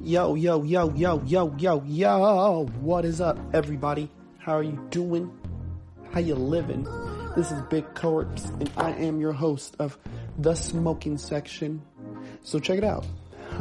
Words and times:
Yo, 0.00 0.36
yo, 0.36 0.62
yo, 0.62 0.94
yo, 0.94 1.20
yo, 1.26 1.52
yo, 1.58 1.82
yo. 1.84 2.66
What 2.80 3.04
is 3.04 3.20
up, 3.20 3.36
everybody? 3.52 4.08
How 4.38 4.52
are 4.52 4.62
you 4.62 4.80
doing? 4.90 5.28
How 6.12 6.20
you 6.20 6.36
living? 6.36 6.84
This 7.34 7.50
is 7.50 7.60
Big 7.62 7.96
Corpse, 7.96 8.44
and 8.44 8.70
I 8.76 8.92
am 8.92 9.18
your 9.18 9.32
host 9.32 9.74
of 9.80 9.98
The 10.38 10.54
Smoking 10.54 11.18
Section. 11.18 11.82
So 12.44 12.60
check 12.60 12.78
it 12.78 12.84
out. 12.84 13.04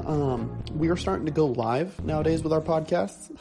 Um, 0.05 0.63
we 0.75 0.89
are 0.89 0.95
starting 0.95 1.25
to 1.25 1.31
go 1.31 1.47
live 1.47 2.03
nowadays 2.05 2.43
with 2.43 2.53
our 2.53 2.61
podcasts. 2.61 3.31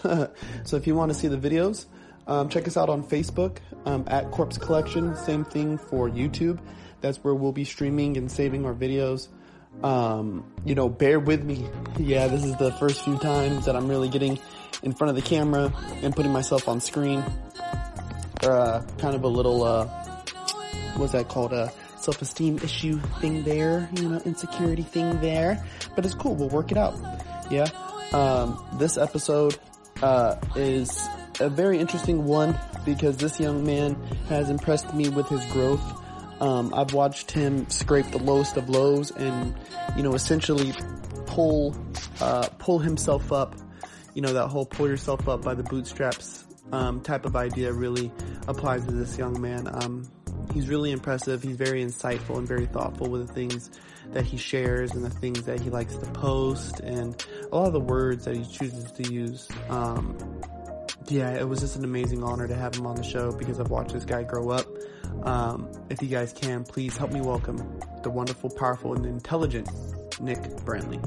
so 0.66 0.76
if 0.78 0.86
you 0.86 0.94
want 0.94 1.12
to 1.12 1.18
see 1.18 1.28
the 1.28 1.36
videos, 1.36 1.84
um, 2.26 2.48
check 2.48 2.66
us 2.66 2.78
out 2.78 2.88
on 2.88 3.04
Facebook 3.04 3.58
um, 3.84 4.04
at 4.06 4.30
Corpse 4.30 4.56
Collection. 4.56 5.14
Same 5.16 5.44
thing 5.44 5.76
for 5.76 6.08
YouTube. 6.08 6.60
That's 7.02 7.18
where 7.18 7.34
we'll 7.34 7.52
be 7.52 7.64
streaming 7.64 8.16
and 8.16 8.32
saving 8.32 8.64
our 8.64 8.74
videos. 8.74 9.28
Um, 9.82 10.44
you 10.64 10.74
know, 10.74 10.88
bear 10.88 11.20
with 11.20 11.44
me. 11.44 11.68
Yeah, 11.98 12.28
this 12.28 12.44
is 12.44 12.56
the 12.56 12.72
first 12.72 13.04
few 13.04 13.18
times 13.18 13.66
that 13.66 13.76
I'm 13.76 13.88
really 13.88 14.08
getting 14.08 14.38
in 14.82 14.92
front 14.92 15.10
of 15.10 15.16
the 15.16 15.22
camera 15.22 15.72
and 16.02 16.14
putting 16.14 16.32
myself 16.32 16.68
on 16.68 16.80
screen. 16.80 17.22
Uh, 18.42 18.82
kind 18.98 19.14
of 19.14 19.24
a 19.24 19.28
little, 19.28 19.64
uh, 19.64 19.86
what's 20.96 21.12
that 21.12 21.28
called? 21.28 21.52
A 21.52 21.72
self-esteem 21.98 22.58
issue 22.58 23.00
thing 23.20 23.42
there, 23.42 23.88
you 23.94 24.08
know, 24.08 24.20
insecurity 24.24 24.82
thing 24.82 25.20
there. 25.20 25.64
But 25.94 26.04
it's 26.04 26.14
cool. 26.14 26.34
We'll 26.34 26.48
work 26.48 26.70
it 26.70 26.78
out. 26.78 26.94
Yeah. 27.50 27.68
Um, 28.12 28.64
this 28.78 28.96
episode, 28.96 29.58
uh, 30.02 30.36
is 30.54 31.06
a 31.40 31.48
very 31.48 31.78
interesting 31.78 32.24
one 32.24 32.58
because 32.84 33.16
this 33.16 33.40
young 33.40 33.64
man 33.64 33.94
has 34.28 34.50
impressed 34.50 34.92
me 34.94 35.08
with 35.08 35.28
his 35.28 35.44
growth. 35.46 35.82
Um, 36.40 36.74
I've 36.74 36.92
watched 36.92 37.30
him 37.30 37.68
scrape 37.70 38.10
the 38.10 38.18
lowest 38.18 38.56
of 38.56 38.68
lows 38.68 39.10
and, 39.10 39.54
you 39.96 40.02
know, 40.02 40.14
essentially 40.14 40.72
pull, 41.26 41.76
uh, 42.20 42.48
pull 42.58 42.78
himself 42.78 43.32
up. 43.32 43.56
You 44.14 44.22
know, 44.22 44.32
that 44.32 44.48
whole 44.48 44.66
pull 44.66 44.88
yourself 44.88 45.28
up 45.28 45.42
by 45.42 45.54
the 45.54 45.62
bootstraps, 45.62 46.44
um, 46.72 47.00
type 47.00 47.24
of 47.24 47.36
idea 47.36 47.72
really 47.72 48.10
applies 48.48 48.84
to 48.86 48.92
this 48.92 49.16
young 49.18 49.40
man. 49.40 49.68
Um, 49.70 50.10
he's 50.52 50.68
really 50.68 50.90
impressive. 50.90 51.42
He's 51.42 51.56
very 51.56 51.84
insightful 51.84 52.38
and 52.38 52.46
very 52.46 52.66
thoughtful 52.66 53.08
with 53.08 53.26
the 53.26 53.32
things 53.32 53.70
that 54.12 54.24
he 54.24 54.36
shares 54.36 54.92
and 54.92 55.04
the 55.04 55.10
things 55.10 55.42
that 55.42 55.60
he 55.60 55.70
likes 55.70 55.96
to 55.96 56.06
post 56.12 56.80
and 56.80 57.24
a 57.50 57.56
lot 57.56 57.66
of 57.66 57.72
the 57.72 57.80
words 57.80 58.24
that 58.24 58.36
he 58.36 58.44
chooses 58.44 58.90
to 58.92 59.12
use. 59.12 59.48
Um, 59.68 60.16
yeah, 61.08 61.30
it 61.30 61.48
was 61.48 61.60
just 61.60 61.76
an 61.76 61.84
amazing 61.84 62.22
honor 62.22 62.48
to 62.48 62.54
have 62.54 62.74
him 62.74 62.86
on 62.86 62.96
the 62.96 63.02
show 63.02 63.32
because 63.32 63.60
I've 63.60 63.70
watched 63.70 63.92
this 63.92 64.04
guy 64.04 64.22
grow 64.22 64.50
up. 64.50 64.66
Um, 65.22 65.70
if 65.90 66.02
you 66.02 66.08
guys 66.08 66.32
can, 66.32 66.64
please 66.64 66.96
help 66.96 67.12
me 67.12 67.20
welcome 67.20 67.80
the 68.02 68.10
wonderful, 68.10 68.50
powerful, 68.50 68.94
and 68.94 69.04
intelligent 69.06 69.68
Nick 70.20 70.38
Brantley. 70.64 71.02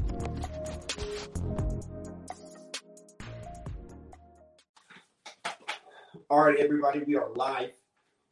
All 6.30 6.44
right, 6.44 6.58
everybody, 6.58 7.00
we 7.00 7.16
are 7.16 7.30
live. 7.34 7.72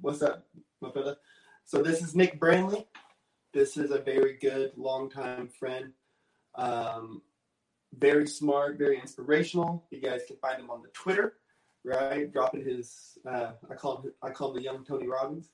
What's 0.02 0.22
up, 0.22 0.46
my 0.82 0.90
brother? 0.90 1.18
So 1.66 1.82
this 1.82 2.02
is 2.02 2.16
Nick 2.16 2.40
Brantley. 2.40 2.86
This 3.54 3.76
is 3.76 3.92
a 3.92 4.00
very 4.00 4.38
good, 4.38 4.74
longtime 4.78 5.48
friend. 5.48 5.94
Um, 6.56 7.22
very 7.98 8.28
smart, 8.28 8.78
very 8.78 9.00
inspirational. 9.00 9.86
You 9.90 10.02
guys 10.02 10.22
can 10.28 10.38
find 10.38 10.60
him 10.60 10.70
on 10.70 10.82
the 10.82 10.90
Twitter, 10.90 11.34
right? 11.84 12.32
Dropping 12.32 12.66
his, 12.66 13.18
uh, 13.28 13.52
I 13.70 13.76
call 13.76 14.02
him, 14.02 14.14
I 14.22 14.30
call 14.30 14.52
him 14.52 14.58
the 14.58 14.64
young 14.64 14.86
Tony 14.86 15.08
Robbins. 15.08 15.50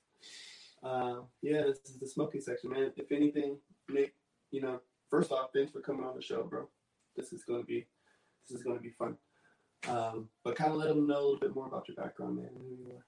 Uh, 0.84 1.22
yeah, 1.42 1.62
this 1.64 1.80
is 1.86 1.98
the 2.00 2.08
smoking 2.08 2.42
section, 2.42 2.72
man. 2.72 2.92
If 2.98 3.12
anything, 3.12 3.58
Nick, 3.90 4.14
you 4.52 4.62
know, 4.62 4.82
first 5.10 5.32
off, 5.32 5.50
thanks 5.54 5.72
for 5.72 5.80
coming 5.80 6.06
on 6.06 6.16
the 6.16 6.22
show, 6.22 6.44
bro. 6.44 6.68
This 7.16 7.32
is 7.32 7.44
gonna 7.44 7.64
be, 7.64 7.86
this 8.50 8.58
is 8.58 8.64
gonna 8.64 8.80
be 8.80 8.90
fun. 8.90 9.18
Um, 9.88 10.30
but 10.44 10.56
kind 10.56 10.72
of 10.72 10.78
let 10.78 10.90
them 10.90 11.08
know 11.08 11.20
a 11.20 11.24
little 11.24 11.40
bit 11.40 11.56
more 11.56 11.68
about 11.68 11.88
your 11.88 11.96
background, 11.96 12.38
man, 12.38 12.50
who 12.58 12.76
you 12.76 12.96
are. 12.96 13.06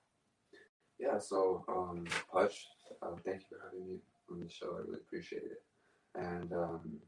Yeah, 0.99 1.19
so 1.19 1.65
um, 1.67 2.05
Hutch, 2.31 2.67
uh, 3.01 3.15
thank 3.25 3.41
you 3.41 3.47
for 3.49 3.59
having 3.63 3.87
me 3.87 3.99
on 4.31 4.39
the 4.39 4.49
show. 4.49 4.75
I 4.75 4.79
really 4.79 4.99
appreciate 5.05 5.43
it. 5.43 5.61
And 6.15 6.53
um, 6.53 6.99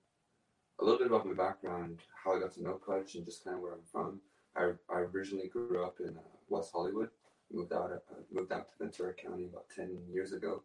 a 0.79 0.83
little 0.83 0.99
bit 0.99 1.07
about 1.07 1.25
my 1.25 1.33
background, 1.33 1.99
how 2.23 2.35
I 2.35 2.39
got 2.39 2.53
to 2.53 2.63
know 2.63 2.79
Hutch, 2.85 3.15
and 3.15 3.25
just 3.25 3.43
kind 3.43 3.55
of 3.55 3.61
where 3.61 3.73
I'm 3.73 3.79
from. 3.91 4.19
I, 4.55 4.71
I 4.93 4.99
originally 4.99 5.47
grew 5.47 5.83
up 5.83 5.97
in 5.99 6.17
uh, 6.17 6.21
West 6.49 6.71
Hollywood. 6.73 7.09
Moved 7.51 7.73
out 7.73 7.91
moved 8.31 8.51
out 8.51 8.67
to 8.69 8.75
Ventura 8.77 9.13
County 9.13 9.45
about 9.45 9.65
ten 9.73 9.97
years 10.11 10.33
ago, 10.33 10.63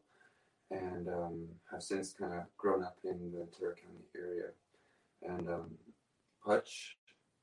and 0.70 1.09
um, 1.09 1.47
have 1.70 1.82
since 1.82 2.12
kind 2.12 2.32
of 2.34 2.44
grown 2.56 2.82
up 2.82 2.98
in 3.04 3.31
the 3.31 3.38
Ventura 3.38 3.75
County 3.75 4.04
area. 4.16 4.50
And 5.22 5.48
um, 5.48 5.70
Hutch 6.44 6.97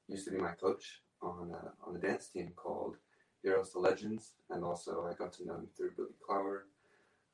used 0.08 0.26
to 0.26 0.32
be 0.32 0.38
my 0.38 0.52
coach 0.52 1.02
on 1.22 1.52
a, 1.52 1.88
on 1.88 1.96
a 1.96 2.00
dance 2.00 2.28
team 2.28 2.52
called 2.56 2.98
Heroes 3.42 3.72
to 3.72 3.80
Legends, 3.80 4.34
and 4.50 4.64
also 4.64 5.08
I 5.10 5.14
got 5.14 5.34
to 5.34 5.46
know 5.46 5.56
him 5.56 5.68
through 5.76 5.92
Billy 5.96 6.10
Clower, 6.26 6.66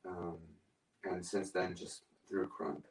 um, 0.07 0.37
and 1.03 1.25
since 1.25 1.51
then 1.51 1.75
just 1.75 2.03
through 2.29 2.49
Krump. 2.49 2.83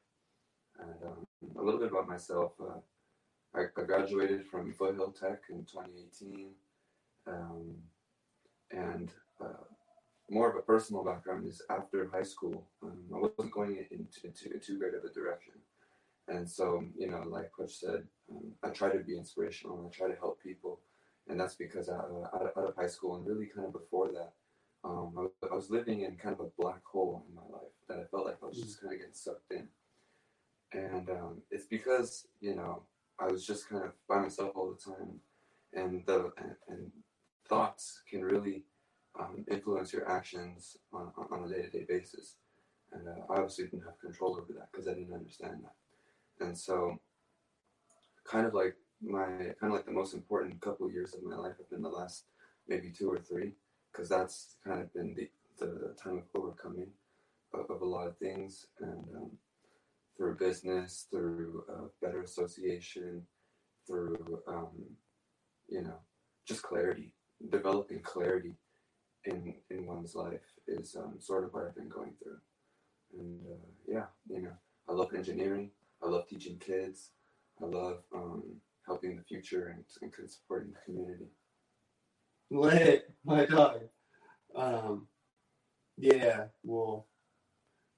And 0.79 0.95
um, 1.07 1.27
a 1.57 1.63
little 1.63 1.79
bit 1.79 1.91
about 1.91 2.09
myself. 2.09 2.53
Uh, 2.61 2.81
I, 3.55 3.67
I, 3.81 3.85
graduated 3.85 4.45
from 4.45 4.73
Foothill 4.73 5.13
Tech 5.13 5.43
in 5.51 5.65
2018, 5.65 6.51
um, 7.29 7.77
and 8.75 9.11
uh, 9.41 9.65
more 10.31 10.51
of 10.51 10.57
a 10.57 10.63
personal 10.63 11.05
background 11.05 11.47
is 11.47 11.63
after 11.71 12.09
high 12.13 12.23
school, 12.23 12.67
um, 12.83 12.99
I 13.15 13.19
wasn't 13.19 13.53
going 13.53 13.77
into, 13.91 14.27
into 14.27 14.59
too 14.59 14.79
great 14.79 14.95
of 14.95 15.05
a 15.05 15.13
direction. 15.13 15.55
And 16.29 16.49
so, 16.49 16.85
you 16.97 17.11
know, 17.11 17.23
like 17.27 17.53
Coach 17.53 17.75
said, 17.75 18.05
um, 18.31 18.53
I 18.63 18.71
try 18.71 18.91
to 18.91 18.99
be 18.99 19.19
inspirational 19.19 19.79
and 19.79 19.87
I 19.87 19.91
try 19.91 20.09
to 20.09 20.19
help 20.19 20.43
people 20.43 20.81
and 21.29 21.41
that's 21.41 21.55
because 21.55 21.89
out 21.89 22.11
of, 22.11 22.25
out 22.35 22.43
of, 22.43 22.59
out 22.59 22.69
of 22.69 22.77
high 22.77 22.87
school 22.87 23.17
and 23.17 23.27
really 23.27 23.47
kind 23.47 23.67
of 23.67 23.73
before 23.73 24.09
that, 24.13 24.33
um, 24.85 25.15
I, 25.19 25.47
I, 25.51 25.55
was 25.55 25.71
living 25.71 26.03
in 26.03 26.17
kind 26.17 26.35
of 26.39 26.41
a 26.41 26.63
black 26.63 26.85
hole 26.85 27.25
in 27.29 27.35
my 27.35 27.43
life 27.51 27.73
that 27.89 27.99
I 27.99 28.05
felt 28.11 28.27
like 28.27 28.37
I 28.43 28.47
was 28.47 28.59
just 28.59 28.81
kind 28.81 28.93
of 28.93 28.99
getting 28.99 29.15
sucked 29.15 29.51
in. 29.51 29.69
And 30.73 31.09
um, 31.09 31.43
it's 31.51 31.67
because 31.67 32.27
you 32.41 32.55
know 32.55 32.83
I 33.19 33.27
was 33.27 33.47
just 33.47 33.69
kind 33.69 33.85
of 33.85 33.93
by 34.09 34.19
myself 34.19 34.53
all 34.57 34.75
the 34.75 34.93
time, 34.93 35.21
and 35.73 36.05
the 36.05 36.33
and, 36.37 36.57
and 36.69 36.91
thoughts 37.49 38.03
can 38.09 38.23
really 38.23 38.65
um, 39.19 39.45
influence 39.51 39.93
your 39.93 40.11
actions 40.11 40.77
on, 40.93 41.13
on 41.31 41.45
a 41.45 41.49
day-to-day 41.49 41.85
basis. 41.89 42.37
And 42.93 43.09
uh, 43.09 43.33
I 43.33 43.37
obviously 43.37 43.65
didn't 43.65 43.85
have 43.85 44.01
control 44.01 44.39
over 44.41 44.53
that 44.55 44.69
because 44.73 44.89
I 44.89 44.95
didn't 44.95 45.15
understand 45.15 45.61
that. 45.63 46.45
And 46.45 46.57
so, 46.57 46.99
kind 48.25 48.47
of 48.47 48.55
like 48.55 48.77
my 49.03 49.27
kind 49.27 49.55
of 49.65 49.73
like 49.73 49.85
the 49.85 49.93
most 49.93 50.15
important 50.15 50.61
couple 50.61 50.87
of 50.87 50.93
years 50.93 51.15
of 51.15 51.23
my 51.23 51.37
life 51.37 51.57
have 51.59 51.71
been 51.71 51.83
the 51.83 51.89
last 51.89 52.25
maybe 52.69 52.91
two 52.91 53.11
or 53.11 53.19
three, 53.19 53.53
because 53.93 54.09
that's 54.09 54.57
kind 54.67 54.81
of 54.81 54.93
been 54.95 55.15
the, 55.15 55.29
the 55.59 55.95
time 56.03 56.19
of 56.19 56.41
overcoming 56.41 56.89
of, 57.53 57.71
of 57.71 57.83
a 57.83 57.85
lot 57.85 58.07
of 58.07 58.17
things, 58.19 58.67
and 58.81 59.05
um, 59.17 59.31
through 60.17 60.37
business, 60.37 61.07
through 61.11 61.65
uh, 61.73 61.87
better 62.01 62.23
association, 62.23 63.23
through 63.87 64.41
um, 64.49 64.71
you 65.69 65.83
know 65.83 65.99
just 66.47 66.63
clarity, 66.63 67.13
developing 67.51 68.01
clarity 68.01 68.55
in 69.25 69.55
in 69.71 69.87
one's 69.87 70.15
life 70.15 70.45
is 70.67 70.97
um, 70.97 71.15
sort 71.19 71.45
of 71.45 71.53
what 71.53 71.65
I've 71.65 71.75
been 71.75 71.89
going 71.89 72.13
through, 72.23 72.39
and 73.19 73.41
uh, 73.47 73.67
yeah, 73.87 74.07
you 74.29 74.43
know, 74.43 74.53
I 74.89 74.93
love 74.93 75.15
engineering, 75.15 75.71
I 76.03 76.09
love 76.09 76.29
teaching 76.29 76.59
kids, 76.59 77.11
I 77.63 77.67
love 77.67 78.03
um, 78.15 78.43
helping 78.87 79.17
the 79.17 79.23
future 79.23 79.69
and, 79.69 79.85
and 80.03 80.31
supporting 80.31 80.73
the 80.73 80.79
community. 80.85 81.27
Lit, 82.51 83.11
my 83.25 83.47
dog. 83.47 83.81
Um, 84.55 85.09
yeah, 85.97 86.45
well, 86.63 87.07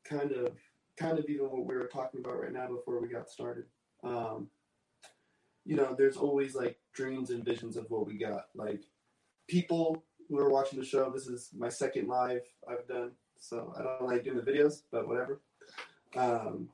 kind 0.04 0.32
of, 0.32 0.52
kind 0.96 1.18
of 1.18 1.26
even 1.28 1.46
what 1.46 1.66
we 1.66 1.74
were 1.74 1.90
talking 1.92 2.20
about 2.20 2.40
right 2.40 2.52
now 2.52 2.68
before 2.68 3.00
we 3.00 3.08
got 3.08 3.28
started. 3.28 3.64
Um, 4.04 4.48
you 5.64 5.76
know, 5.76 5.94
there's 5.98 6.16
always 6.16 6.54
like 6.54 6.78
dreams 6.94 7.30
and 7.30 7.44
visions 7.44 7.76
of 7.76 7.86
what 7.88 8.06
we 8.06 8.16
got. 8.16 8.46
Like 8.54 8.82
people 9.46 10.02
who 10.28 10.38
are 10.38 10.50
watching 10.50 10.78
the 10.78 10.84
show, 10.84 11.10
this 11.10 11.26
is 11.26 11.50
my 11.56 11.68
second 11.68 12.08
live 12.08 12.42
I've 12.68 12.86
done, 12.88 13.12
so 13.38 13.72
I 13.78 13.82
don't 13.82 14.08
like 14.08 14.24
doing 14.24 14.36
the 14.36 14.42
videos, 14.42 14.82
but 14.90 15.06
whatever. 15.08 15.40
Um, 16.16 16.68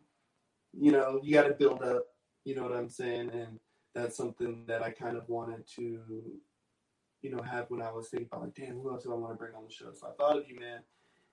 you 0.78 0.92
know, 0.92 1.20
you 1.22 1.34
got 1.34 1.48
to 1.48 1.54
build 1.54 1.82
up. 1.82 2.06
You 2.44 2.56
know 2.56 2.62
what 2.62 2.72
I'm 2.72 2.88
saying? 2.88 3.30
And 3.30 3.58
that's 3.94 4.16
something 4.16 4.64
that 4.66 4.82
I 4.82 4.90
kind 4.90 5.16
of 5.16 5.28
wanted 5.28 5.66
to, 5.76 6.00
you 7.22 7.30
know, 7.30 7.42
have 7.42 7.66
when 7.68 7.82
I 7.82 7.92
was 7.92 8.08
thinking 8.08 8.28
about 8.32 8.44
like, 8.44 8.54
damn, 8.54 8.80
who 8.80 8.90
else 8.90 9.04
do 9.04 9.12
I 9.12 9.16
want 9.16 9.32
to 9.32 9.38
bring 9.38 9.54
on 9.54 9.64
the 9.64 9.72
show? 9.72 9.92
So 9.92 10.08
I 10.08 10.12
thought 10.12 10.38
of 10.38 10.48
you, 10.48 10.58
man. 10.58 10.80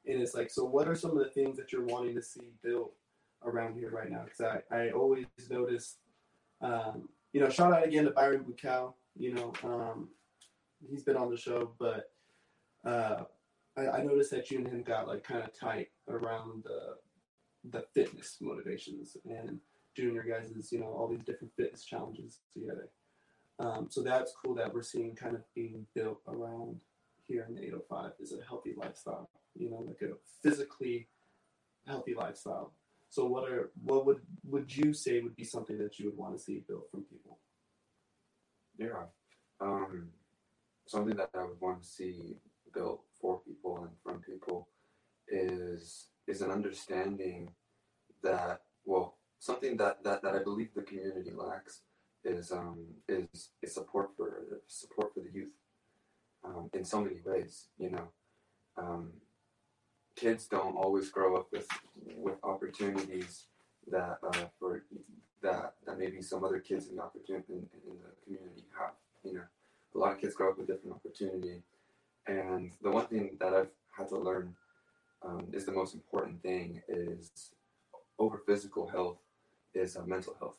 And 0.06 0.22
it's 0.22 0.34
like, 0.34 0.50
so 0.50 0.64
what 0.66 0.88
are 0.88 0.96
some 0.96 1.12
of 1.12 1.18
the 1.18 1.30
things 1.30 1.58
that 1.58 1.72
you're 1.72 1.86
wanting 1.86 2.16
to 2.16 2.22
see 2.22 2.52
built 2.64 2.94
around 3.44 3.76
here 3.76 3.90
right 3.90 4.10
now? 4.10 4.24
Because 4.24 4.62
I, 4.72 4.76
I 4.76 4.90
always 4.92 5.26
notice, 5.50 5.98
um, 6.62 7.10
you 7.34 7.42
know, 7.42 7.50
shout 7.50 7.74
out 7.74 7.86
again 7.86 8.06
to 8.06 8.12
Byron 8.12 8.44
Bukau. 8.44 8.94
You 9.18 9.34
know, 9.34 9.54
um, 9.64 10.10
he's 10.88 11.04
been 11.04 11.18
on 11.18 11.30
the 11.30 11.38
show, 11.38 11.74
but 11.80 12.12
uh, 12.86 13.24
I, 13.78 13.88
I 13.88 14.04
noticed 14.04 14.32
that 14.32 14.50
you 14.52 14.60
and 14.60 14.68
him 14.68 14.84
got 14.84 15.08
like 15.08 15.24
kind 15.24 15.44
of 15.44 15.58
tight 15.58 15.90
around 16.08 16.64
the 16.64 16.96
the 17.72 17.84
fitness 17.94 18.38
motivations 18.40 19.18
and 19.26 19.60
doing 19.96 20.16
your 20.16 20.24
guys' 20.24 20.72
you 20.72 20.80
know 20.80 20.88
all 20.88 21.08
these 21.10 21.24
different 21.26 21.54
fitness 21.58 21.84
challenges 21.84 22.40
together. 22.54 22.90
Um, 23.60 23.88
so 23.90 24.02
that's 24.02 24.34
cool 24.44 24.56
that 24.56 24.74
we're 24.74 24.84
seeing 24.84 25.16
kind 25.16 25.36
of 25.36 25.42
being 25.54 25.86
built 25.94 26.22
around 26.28 26.80
here 27.28 27.46
in 27.48 27.56
the 27.56 27.62
805 27.64 28.12
is 28.20 28.32
a 28.32 28.44
healthy 28.48 28.74
lifestyle, 28.78 29.30
you 29.56 29.70
know, 29.70 29.84
like 29.86 30.02
a 30.02 30.14
physically 30.42 31.10
healthy 31.86 32.16
lifestyle. 32.16 32.74
So 33.10 33.26
what 33.26 33.50
are 33.50 33.72
what 33.84 34.06
would 34.06 34.22
would 34.46 34.76
you 34.76 34.94
say 34.94 35.20
would 35.20 35.36
be 35.36 35.44
something 35.44 35.78
that 35.80 36.00
you 36.00 36.06
would 36.06 36.18
want 36.18 36.38
to 36.38 36.44
see 36.44 36.64
built 36.68 36.90
from 36.92 37.04
people? 37.04 37.40
Yeah. 38.78 39.06
Um, 39.60 40.10
something 40.90 41.16
that 41.16 41.30
I 41.36 41.44
would 41.44 41.62
want 41.62 41.84
to 41.84 41.88
see 41.88 42.36
built 42.74 43.04
for 43.22 43.42
people 43.42 43.78
and 43.84 43.92
from 44.04 44.22
people 44.22 44.68
is 45.28 46.08
is 46.28 46.42
an 46.42 46.50
understanding 46.50 47.52
that 48.24 48.62
well 48.86 49.18
something 49.40 49.78
that, 49.78 50.04
that, 50.04 50.22
that 50.24 50.36
I 50.36 50.44
believe 50.44 50.74
the 50.74 50.82
community 50.82 51.32
lacks 51.32 51.82
is 52.24 52.52
um, 52.52 52.80
is 53.08 53.52
is 53.62 53.74
support 53.74 54.10
for 54.18 54.62
support 54.68 55.14
for 55.14 55.22
the 55.22 55.32
youth 55.32 55.54
um, 56.44 56.70
in 56.74 56.84
so 56.84 57.02
many 57.02 57.18
ways. 57.24 57.68
You 57.78 57.92
know, 57.92 58.08
um, 58.78 59.12
kids 60.16 60.48
don't 60.48 60.76
always 60.76 61.10
grow 61.10 61.38
up 61.38 61.48
with 61.52 61.68
with 62.18 62.36
opportunities 62.44 63.46
that 63.92 64.18
uh, 64.24 64.46
for 64.60 64.84
that 65.44 65.76
that 65.86 66.00
maybe 66.00 66.22
some 66.22 66.44
other 66.44 66.60
kids 66.60 66.88
in 66.88 66.96
the 66.96 67.04
opportunity 67.04 67.54
in, 67.54 67.68
in 67.88 67.96
the 68.04 68.12
community 68.26 68.66
have. 68.78 68.96
You 69.24 69.34
know, 69.36 69.48
a 70.00 70.02
lot 70.02 70.14
of 70.14 70.22
kids 70.22 70.34
grow 70.34 70.52
up 70.52 70.58
with 70.58 70.68
different 70.68 70.96
opportunity, 70.96 71.62
and 72.26 72.72
the 72.82 72.90
one 72.90 73.08
thing 73.08 73.38
that 73.40 73.54
I've 73.54 73.72
had 73.98 74.08
to 74.10 74.18
learn 74.18 74.56
um, 75.26 75.48
is 75.52 75.66
the 75.66 75.74
most 75.74 75.94
important 75.94 76.42
thing 76.42 76.82
is 76.88 77.52
over 78.18 78.42
physical 78.46 78.88
health 78.88 79.18
is 79.74 79.98
uh, 79.98 80.04
mental 80.06 80.36
health. 80.40 80.58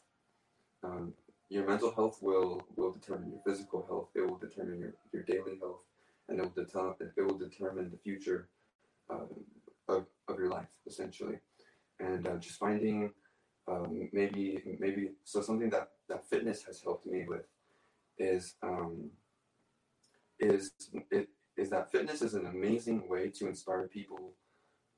Um, 0.85 1.15
your 1.49 1.67
mental 1.67 1.93
health 1.95 2.19
will 2.21 2.63
will 2.77 2.93
determine 2.93 3.31
your 3.31 3.41
physical 3.47 3.85
health. 3.89 4.09
It 4.15 4.29
will 4.29 4.37
determine 4.37 4.79
your, 4.79 4.95
your 5.13 5.23
daily 5.23 5.59
health, 5.59 5.81
and 6.29 6.39
it 6.39 6.43
will 6.43 6.65
determine 6.65 6.95
it 7.17 7.23
will 7.23 7.39
determine 7.39 7.91
the 7.91 7.99
future 7.99 8.49
uh, 9.09 9.25
of, 9.89 10.05
of 10.29 10.39
your 10.39 10.51
life 10.51 10.69
essentially. 10.87 11.39
And 11.99 12.27
uh, 12.27 12.37
just 12.37 12.59
finding 12.59 13.11
um, 13.69 14.09
maybe 14.13 14.63
maybe 14.79 15.13
so 15.25 15.41
something 15.41 15.71
that 15.71 15.89
that 16.09 16.29
fitness 16.29 16.63
has 16.65 16.83
helped 16.83 17.07
me 17.07 17.25
with 17.27 17.47
is 18.19 18.55
um, 18.63 19.11
is 20.41 20.73
it 21.11 21.29
is 21.57 21.71
that 21.71 21.93
fitness 21.93 22.23
is 22.23 22.35
an 22.35 22.47
amazing 22.47 23.09
way 23.09 23.29
to 23.29 23.47
inspire 23.47 23.87
people 23.89 24.33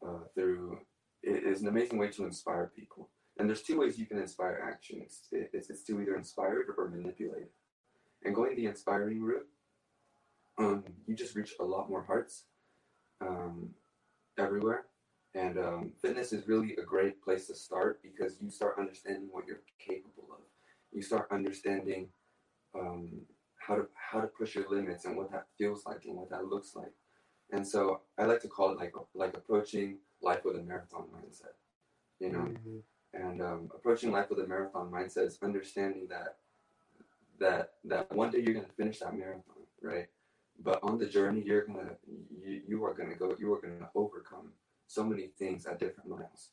uh, 0.06 0.24
through 0.34 0.78
it 1.22 1.44
is 1.44 1.62
an 1.62 1.68
amazing 1.68 1.98
way 1.98 2.08
to 2.08 2.24
inspire 2.24 2.72
people 2.74 3.10
and 3.38 3.48
there's 3.48 3.62
two 3.62 3.78
ways 3.78 3.98
you 3.98 4.06
can 4.06 4.18
inspire 4.18 4.62
action. 4.64 5.00
It's, 5.02 5.28
it's, 5.32 5.70
it's 5.70 5.84
to 5.84 6.00
either 6.00 6.16
inspire 6.16 6.60
it 6.60 6.66
or 6.76 6.88
manipulate 6.88 7.42
it. 7.42 7.52
And 8.24 8.34
going 8.34 8.54
the 8.56 8.66
inspiring 8.66 9.22
route, 9.22 9.48
um, 10.58 10.84
you 11.06 11.16
just 11.16 11.34
reach 11.34 11.54
a 11.58 11.64
lot 11.64 11.88
more 11.88 12.04
hearts 12.04 12.44
um, 13.20 13.70
everywhere. 14.38 14.84
And 15.34 15.58
um, 15.58 15.92
fitness 16.02 16.32
is 16.32 16.46
really 16.46 16.76
a 16.76 16.82
great 16.84 17.22
place 17.22 17.46
to 17.46 17.54
start 17.54 18.02
because 18.02 18.36
you 18.40 18.50
start 18.50 18.76
understanding 18.78 19.28
what 19.30 19.46
you're 19.46 19.62
capable 19.78 20.28
of. 20.30 20.40
You 20.92 21.00
start 21.00 21.28
understanding 21.30 22.08
um, 22.78 23.08
how 23.66 23.76
to 23.76 23.86
how 23.94 24.20
to 24.20 24.26
push 24.26 24.54
your 24.54 24.68
limits 24.68 25.04
and 25.04 25.16
what 25.16 25.30
that 25.30 25.46
feels 25.58 25.86
like 25.86 26.04
and 26.04 26.16
what 26.16 26.30
that 26.30 26.46
looks 26.46 26.74
like. 26.74 26.92
And 27.52 27.66
so 27.66 28.00
I 28.18 28.24
like 28.24 28.40
to 28.42 28.48
call 28.48 28.72
it 28.72 28.78
like 28.78 28.94
like 29.14 29.36
approaching 29.36 29.98
life 30.20 30.44
with 30.44 30.56
a 30.56 30.62
marathon 30.62 31.06
mindset. 31.14 31.54
You 32.18 32.32
know, 32.32 32.38
mm-hmm. 32.38 32.78
And 33.14 33.42
um, 33.42 33.70
approaching 33.74 34.10
life 34.10 34.30
with 34.30 34.38
a 34.38 34.46
marathon 34.46 34.90
mindset 34.90 35.26
is 35.26 35.38
understanding 35.42 36.06
that 36.08 36.36
that 37.38 37.74
that 37.84 38.10
one 38.12 38.30
day 38.30 38.38
you're 38.38 38.54
going 38.54 38.66
to 38.66 38.72
finish 38.72 39.00
that 39.00 39.16
marathon, 39.16 39.66
right? 39.82 40.08
But 40.62 40.80
on 40.82 40.98
the 40.98 41.06
journey, 41.06 41.42
you're 41.44 41.66
gonna 41.66 41.96
you, 42.42 42.62
you 42.66 42.84
are 42.84 42.94
gonna 42.94 43.16
go 43.16 43.36
you 43.38 43.52
are 43.52 43.60
gonna 43.60 43.90
overcome 43.94 44.52
so 44.86 45.04
many 45.04 45.28
things 45.38 45.66
at 45.66 45.78
different 45.78 46.08
miles, 46.08 46.50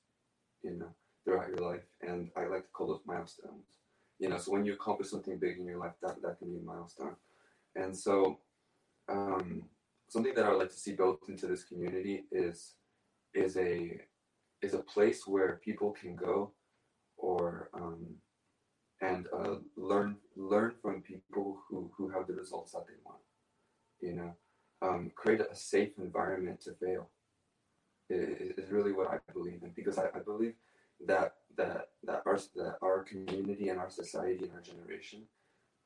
you 0.63 0.71
know, 0.71 0.89
throughout 1.23 1.49
your 1.49 1.59
life. 1.59 1.83
And 2.01 2.29
I 2.35 2.45
like 2.47 2.63
to 2.63 2.71
call 2.73 2.87
those 2.87 3.05
milestones. 3.05 3.77
You 4.19 4.29
know, 4.29 4.37
so 4.37 4.51
when 4.51 4.65
you 4.65 4.73
accomplish 4.73 5.09
something 5.09 5.37
big 5.39 5.57
in 5.57 5.65
your 5.65 5.79
life, 5.79 5.93
that 6.01 6.21
that 6.21 6.39
can 6.39 6.49
be 6.49 6.59
a 6.59 6.61
milestone. 6.61 7.15
And 7.75 7.97
so, 7.97 8.39
um, 9.07 9.63
something 10.09 10.33
that 10.35 10.45
I 10.45 10.49
would 10.49 10.59
like 10.59 10.69
to 10.69 10.75
see 10.75 10.91
built 10.93 11.29
into 11.29 11.47
this 11.47 11.63
community 11.63 12.25
is 12.31 12.75
is 13.33 13.57
a 13.57 14.01
is 14.61 14.73
a 14.73 14.79
place 14.79 15.25
where 15.25 15.61
people 15.63 15.91
can 15.91 16.15
go 16.15 16.51
or 17.17 17.69
um, 17.73 18.15
and 19.01 19.27
uh, 19.33 19.55
learn 19.77 20.17
learn 20.35 20.73
from 20.81 21.01
people 21.01 21.61
who, 21.69 21.89
who 21.95 22.09
have 22.09 22.27
the 22.27 22.33
results 22.33 22.73
that 22.73 22.85
they 22.87 22.95
want. 23.05 23.19
You 24.01 24.13
know, 24.13 24.35
um, 24.81 25.11
create 25.15 25.41
a 25.41 25.55
safe 25.55 25.91
environment 25.97 26.61
to 26.61 26.73
fail 26.73 27.09
is, 28.09 28.53
is 28.57 28.71
really 28.71 28.91
what 28.91 29.09
I 29.09 29.19
believe 29.33 29.61
in 29.63 29.71
because 29.75 29.97
I, 29.97 30.07
I 30.15 30.19
believe 30.19 30.53
that 31.05 31.35
that 31.59 31.89
that 32.03 32.21
our 32.25 32.39
that 32.55 32.75
our 32.81 33.03
community 33.03 33.67
and 33.69 33.79
our 33.79 33.89
society 33.89 34.45
and 34.45 34.53
our 34.53 34.61
generation 34.61 35.23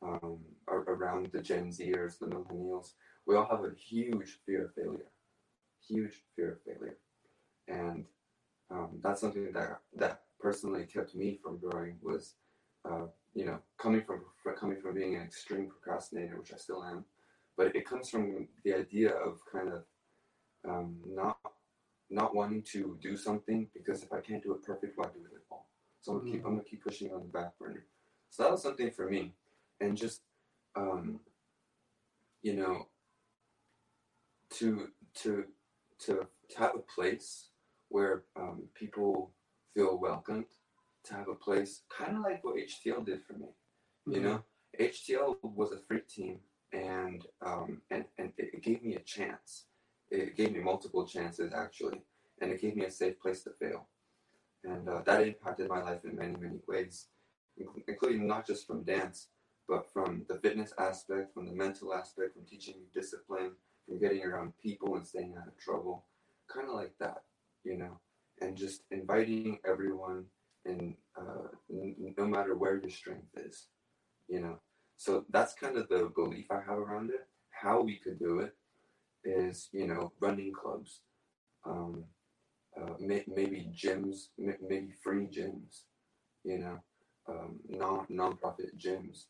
um, 0.04 0.38
around 0.68 1.30
the 1.34 1.42
Gen 1.42 1.70
Zers, 1.70 2.20
the 2.20 2.28
millennials, 2.28 2.92
we 3.26 3.36
all 3.36 3.48
have 3.50 3.64
a 3.64 3.72
huge 3.76 4.40
fear 4.46 4.66
of 4.66 4.74
failure, 4.76 5.12
huge 5.88 6.14
fear 6.36 6.52
of 6.54 6.62
failure, 6.62 6.98
and 7.68 8.06
um, 8.70 9.00
that's 9.04 9.22
something 9.22 9.52
that 9.54 9.80
that 9.96 10.22
personally 10.40 10.86
kept 10.86 11.16
me 11.16 11.40
from 11.42 11.58
growing 11.58 11.98
was, 12.04 12.36
uh, 12.90 13.08
you 13.34 13.46
know, 13.46 13.60
coming 13.80 14.04
from 14.04 14.22
coming 14.60 14.80
from 14.80 14.94
being 14.94 15.16
an 15.16 15.24
extreme 15.24 15.68
procrastinator, 15.68 16.38
which 16.38 16.54
I 16.54 16.58
still 16.58 16.84
am, 16.84 17.04
but 17.58 17.76
it 17.76 17.88
comes 17.88 18.10
from 18.10 18.48
the 18.64 18.76
idea 18.76 19.12
of 19.12 19.40
kind 19.52 19.70
of 19.74 19.84
um, 20.70 20.98
not 21.08 21.38
not 22.12 22.36
wanting 22.36 22.62
to 22.74 22.98
do 23.02 23.18
something 23.18 23.68
because 23.74 24.04
if 24.04 24.14
I 24.14 24.20
can't 24.20 24.44
do 24.44 24.54
it 24.54 24.64
perfect, 24.64 24.98
why 24.98 25.06
do 25.06 25.20
it? 25.34 25.43
So 26.04 26.12
I'm 26.12 26.20
gonna 26.20 26.32
keep. 26.32 26.46
I'm 26.46 26.52
gonna 26.52 26.64
keep 26.64 26.84
pushing 26.84 27.14
on 27.14 27.22
the 27.22 27.30
back 27.30 27.58
burner. 27.58 27.86
So 28.30 28.44
that 28.44 28.52
was 28.52 28.62
something 28.62 28.92
for 28.92 29.10
me, 29.10 29.34
and 29.80 29.98
just 29.98 30.22
um, 30.76 31.22
you 32.42 32.54
know, 32.54 32.88
to 34.58 34.90
to 35.22 35.46
to 36.00 36.28
to 36.50 36.60
have 36.60 36.76
a 36.76 36.94
place 36.94 37.52
where 37.88 38.24
um, 38.36 38.64
people 38.76 39.32
feel 39.74 39.98
welcomed, 39.98 40.46
to 41.06 41.14
have 41.14 41.30
a 41.30 41.36
place, 41.36 41.84
kind 41.96 42.18
of 42.18 42.24
like 42.24 42.44
what 42.44 42.56
HTL 42.56 43.06
did 43.06 43.22
for 43.24 43.34
me. 43.34 43.48
You 44.06 44.14
mm-hmm. 44.14 44.24
know, 44.26 44.44
HTL 44.78 45.38
was 45.42 45.72
a 45.72 45.80
free 45.88 46.02
team, 46.02 46.40
and 46.74 47.26
um, 47.46 47.82
and 47.92 48.04
and 48.18 48.34
it 48.38 48.62
gave 48.62 48.84
me 48.84 48.96
a 48.96 49.00
chance. 49.00 49.68
It 50.12 50.36
gave 50.36 50.52
me 50.52 50.60
multiple 50.60 51.08
chances 51.08 51.54
actually, 51.54 52.02
and 52.42 52.52
it 52.52 52.60
gave 52.60 52.76
me 52.76 52.84
a 52.84 52.92
safe 52.92 53.18
place 53.22 53.44
to 53.44 53.52
fail, 53.52 53.88
and 54.64 54.88
uh, 54.88 55.02
that 55.06 55.28
impacted 55.28 55.70
my 55.70 55.82
life 55.82 56.06
in 56.06 56.16
many 56.16 56.36
many 56.40 56.60
ways, 56.68 57.08
including 57.88 58.28
not 58.28 58.46
just 58.46 58.66
from 58.68 58.84
dance, 58.84 59.28
but 59.68 59.86
from 59.94 60.26
the 60.30 60.36
fitness 60.36 60.74
aspect, 60.78 61.34
from 61.34 61.46
the 61.46 61.54
mental 61.54 61.94
aspect, 61.94 62.34
from 62.34 62.46
teaching 62.46 62.76
discipline, 62.94 63.52
from 63.88 64.00
getting 64.00 64.24
around 64.24 64.54
people 64.62 64.96
and 64.96 65.06
staying 65.06 65.36
out 65.40 65.48
of 65.48 65.58
trouble, 65.58 66.06
kind 66.48 66.68
of 66.70 66.76
like 66.76 66.94
that 67.00 67.24
you 67.64 67.78
know, 67.78 68.00
and 68.42 68.56
just 68.58 68.84
inviting 68.92 69.60
everyone 69.68 70.26
and 70.66 70.96
uh, 71.18 71.48
no 72.18 72.26
matter 72.26 72.56
where 72.56 72.80
your 72.80 72.90
strength 72.90 73.28
is, 73.36 73.68
you 74.28 74.40
know. 74.40 74.60
So 74.98 75.26
that's 75.30 75.54
kind 75.54 75.78
of 75.78 75.90
the 75.90 76.12
belief 76.16 76.46
I 76.52 76.62
have 76.68 76.78
around 76.78 77.10
it. 77.10 77.28
How 77.52 77.82
we 77.82 77.98
could 77.98 78.20
do 78.20 78.40
it 78.40 78.56
is, 79.24 79.70
you 79.72 79.88
know, 79.88 80.12
running 80.20 80.54
clubs, 80.54 81.02
um, 81.66 82.06
uh, 82.80 82.94
may- 83.00 83.26
maybe 83.28 83.72
gyms, 83.74 84.30
m- 84.40 84.58
maybe 84.62 84.92
free 85.04 85.28
gyms, 85.28 85.84
you 86.44 86.60
know, 86.60 86.80
um, 87.28 87.60
non 87.70 88.06
nonprofit 88.08 88.76
gyms, 88.78 89.26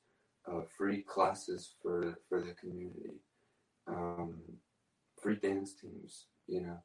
uh, 0.47 0.61
free 0.77 1.01
classes 1.03 1.75
for 1.81 2.17
for 2.29 2.41
the 2.41 2.53
community, 2.53 3.19
um, 3.87 4.41
free 5.21 5.35
dance 5.35 5.73
teams, 5.73 6.27
you 6.47 6.61
know, 6.61 6.77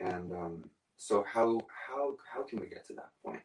and 0.00 0.32
um, 0.32 0.64
so 0.96 1.24
how 1.32 1.60
how 1.88 2.16
how 2.32 2.42
can 2.42 2.60
we 2.60 2.66
get 2.68 2.86
to 2.86 2.94
that 2.94 3.10
point? 3.24 3.42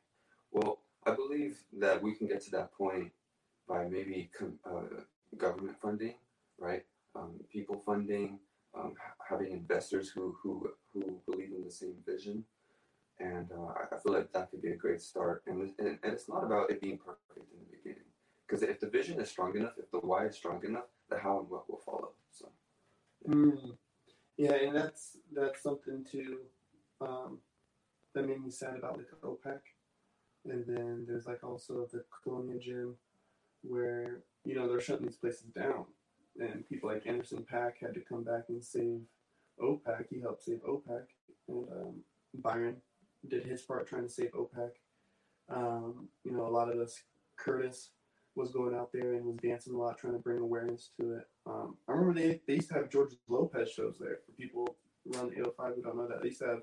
Well, 0.51 0.79
I 1.05 1.11
believe 1.15 1.63
that 1.79 2.01
we 2.01 2.15
can 2.15 2.27
get 2.27 2.41
to 2.43 2.51
that 2.51 2.73
point 2.73 3.11
by 3.67 3.87
maybe 3.87 4.29
com- 4.37 4.59
uh, 4.65 5.01
government 5.37 5.77
funding, 5.81 6.15
right? 6.59 6.85
Um, 7.15 7.39
people 7.51 7.81
funding, 7.85 8.39
um, 8.75 8.93
having 9.29 9.51
investors 9.51 10.09
who 10.09 10.35
who 10.41 10.69
who 10.93 11.19
believe 11.29 11.51
in 11.55 11.63
the 11.63 11.71
same 11.71 11.95
vision, 12.05 12.45
and 13.19 13.51
uh, 13.51 13.73
I 13.91 13.97
feel 13.99 14.13
like 14.13 14.31
that 14.33 14.51
could 14.51 14.61
be 14.61 14.71
a 14.71 14.77
great 14.77 15.01
start. 15.01 15.43
And, 15.47 15.73
and 15.79 15.99
and 16.03 16.13
it's 16.13 16.29
not 16.29 16.43
about 16.43 16.71
it 16.71 16.81
being 16.81 16.97
perfect 16.97 17.37
in 17.37 17.59
the 17.59 17.77
beginning, 17.77 18.09
because 18.47 18.63
if 18.63 18.79
the 18.79 18.89
vision 18.89 19.19
is 19.19 19.29
strong 19.29 19.55
enough, 19.55 19.73
if 19.77 19.89
the 19.91 19.99
why 19.99 20.27
is 20.27 20.35
strong 20.35 20.63
enough, 20.65 20.89
the 21.09 21.17
how 21.17 21.39
and 21.39 21.49
what 21.49 21.69
will 21.69 21.81
follow. 21.85 22.11
So. 22.31 22.49
Yeah. 23.27 23.35
Mm. 23.35 23.77
Yeah, 24.37 24.55
and 24.55 24.75
that's 24.75 25.17
that's 25.31 25.61
something 25.61 26.05
to 26.11 26.39
um, 27.01 27.39
that 28.13 28.27
made 28.27 28.43
me 28.43 28.51
sad 28.51 28.77
about 28.77 28.97
like 28.97 29.07
OPAC. 29.23 29.59
And 30.45 30.65
then 30.65 31.05
there's 31.07 31.27
like 31.27 31.43
also 31.43 31.87
the 31.91 32.03
Colonia 32.23 32.59
gym. 32.59 32.95
where 33.63 34.21
you 34.45 34.55
know 34.55 34.67
they're 34.67 34.81
shutting 34.81 35.07
these 35.07 35.17
places 35.17 35.47
down, 35.55 35.85
and 36.39 36.67
people 36.67 36.89
like 36.89 37.05
Anderson 37.05 37.45
.Paak 37.51 37.73
had 37.81 37.93
to 37.93 38.01
come 38.01 38.23
back 38.23 38.43
and 38.49 38.63
save 38.63 39.01
OPAC. 39.61 40.05
He 40.09 40.19
helped 40.19 40.43
save 40.43 40.63
OPAC, 40.67 41.03
and 41.47 41.67
um, 41.71 41.95
Byron 42.35 42.77
did 43.29 43.45
his 43.45 43.61
part 43.61 43.87
trying 43.87 44.03
to 44.03 44.09
save 44.09 44.31
OPAC. 44.31 44.71
Um, 45.49 46.07
you 46.23 46.31
know, 46.31 46.47
a 46.47 46.49
lot 46.49 46.69
of 46.69 46.79
us, 46.79 47.01
Curtis 47.37 47.91
was 48.35 48.51
going 48.51 48.75
out 48.75 48.91
there 48.91 49.13
and 49.13 49.25
was 49.25 49.37
dancing 49.37 49.73
a 49.73 49.77
lot, 49.77 49.97
trying 49.97 50.13
to 50.13 50.19
bring 50.19 50.39
awareness 50.39 50.89
to 50.99 51.13
it. 51.13 51.27
Um, 51.45 51.77
I 51.87 51.91
remember 51.91 52.19
they, 52.19 52.41
they 52.47 52.55
used 52.55 52.69
to 52.69 52.75
have 52.75 52.89
George 52.89 53.13
Lopez 53.27 53.71
shows 53.71 53.97
there 53.99 54.19
for 54.25 54.31
people 54.31 54.75
around 55.13 55.29
the 55.29 55.39
805 55.39 55.75
who 55.75 55.81
don't 55.83 55.97
know 55.97 56.07
that. 56.07 56.21
They 56.21 56.29
used 56.29 56.41
to 56.41 56.47
have 56.47 56.61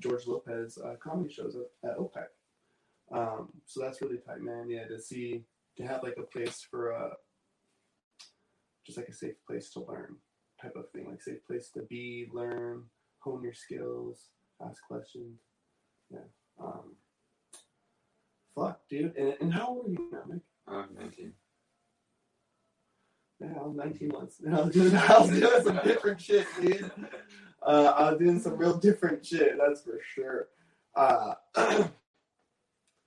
George 0.00 0.26
Lopez 0.26 0.78
uh, 0.78 0.94
comedy 1.02 1.32
shows 1.32 1.56
at, 1.56 1.90
at 1.90 1.98
OPAC. 1.98 2.26
Um, 3.10 3.48
so 3.66 3.80
that's 3.80 4.00
really 4.00 4.18
tight, 4.18 4.42
man. 4.42 4.68
Yeah, 4.68 4.86
to 4.86 5.00
see 5.00 5.44
to 5.76 5.86
have 5.86 6.02
like 6.02 6.16
a 6.18 6.22
place 6.22 6.64
for 6.70 6.92
uh, 6.92 7.14
just 8.88 8.96
like 8.96 9.08
a 9.08 9.12
safe 9.12 9.34
place 9.46 9.68
to 9.68 9.84
learn 9.84 10.16
type 10.60 10.74
of 10.74 10.90
thing, 10.90 11.06
like 11.10 11.20
safe 11.20 11.46
place 11.46 11.68
to 11.74 11.82
be, 11.90 12.26
learn, 12.32 12.84
hone 13.18 13.42
your 13.42 13.52
skills, 13.52 14.30
ask 14.66 14.82
questions. 14.88 15.40
Yeah. 16.10 16.20
Um, 16.58 16.96
fuck, 18.54 18.80
dude. 18.88 19.14
And, 19.14 19.34
and 19.42 19.52
how 19.52 19.68
old 19.68 19.88
are 19.88 19.90
you 19.90 20.08
now, 20.10 20.22
Nick? 20.26 20.40
I'm 20.66 20.88
19. 20.98 21.32
Yeah, 23.40 23.48
I 23.60 23.66
was 23.66 23.76
19 23.76 24.08
months. 24.08 24.40
I 24.50 24.60
was 24.62 24.74
doing, 24.74 24.96
I 24.96 25.18
was 25.18 25.30
doing 25.30 25.64
some 25.64 25.80
different 25.84 26.20
shit, 26.20 26.46
dude. 26.60 26.90
Uh, 27.62 27.92
I 27.94 28.10
was 28.10 28.18
doing 28.18 28.40
some 28.40 28.56
real 28.56 28.78
different 28.78 29.24
shit, 29.24 29.58
that's 29.58 29.82
for 29.82 30.00
sure. 30.14 30.48
Uh, 30.96 31.34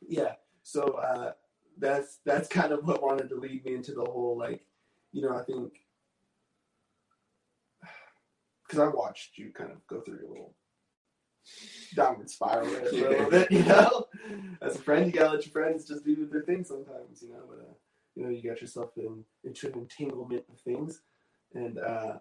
yeah, 0.08 0.34
so 0.62 0.84
uh, 0.84 1.32
that's 1.80 2.20
that's 2.24 2.48
kind 2.48 2.72
of 2.72 2.86
what 2.86 3.02
wanted 3.02 3.30
to 3.30 3.36
lead 3.36 3.66
me 3.66 3.74
into 3.74 3.94
the 3.94 4.06
whole 4.06 4.38
like, 4.38 4.64
you 5.12 5.22
know, 5.22 5.36
I 5.36 5.44
think 5.44 5.74
because 8.68 8.80
I 8.80 8.88
watched 8.88 9.38
you 9.38 9.52
kind 9.52 9.72
of 9.72 9.86
go 9.88 10.02
through 10.02 10.20
your 10.20 10.30
little 10.30 10.56
downward 11.96 12.30
spiral 12.30 12.68
a 12.68 12.92
little 12.92 13.30
bit, 13.30 13.52
you 13.52 13.64
know. 13.64 14.06
As 14.62 14.76
a 14.76 14.80
friend, 14.80 15.06
you 15.06 15.12
gotta 15.12 15.36
let 15.36 15.46
your 15.46 15.52
friends 15.52 15.88
just 15.88 16.06
do 16.06 16.28
their 16.32 16.42
thing 16.42 16.64
sometimes, 16.64 17.22
you 17.22 17.30
know. 17.30 17.44
But 17.48 17.60
uh, 17.60 17.74
you 18.16 18.24
know, 18.24 18.30
you 18.30 18.48
got 18.48 18.62
yourself 18.62 18.92
in, 18.98 19.24
into 19.44 19.68
an 19.68 19.80
entanglement 19.80 20.44
of 20.52 20.60
things, 20.62 21.02
and 21.54 21.80
uh, 21.80 22.18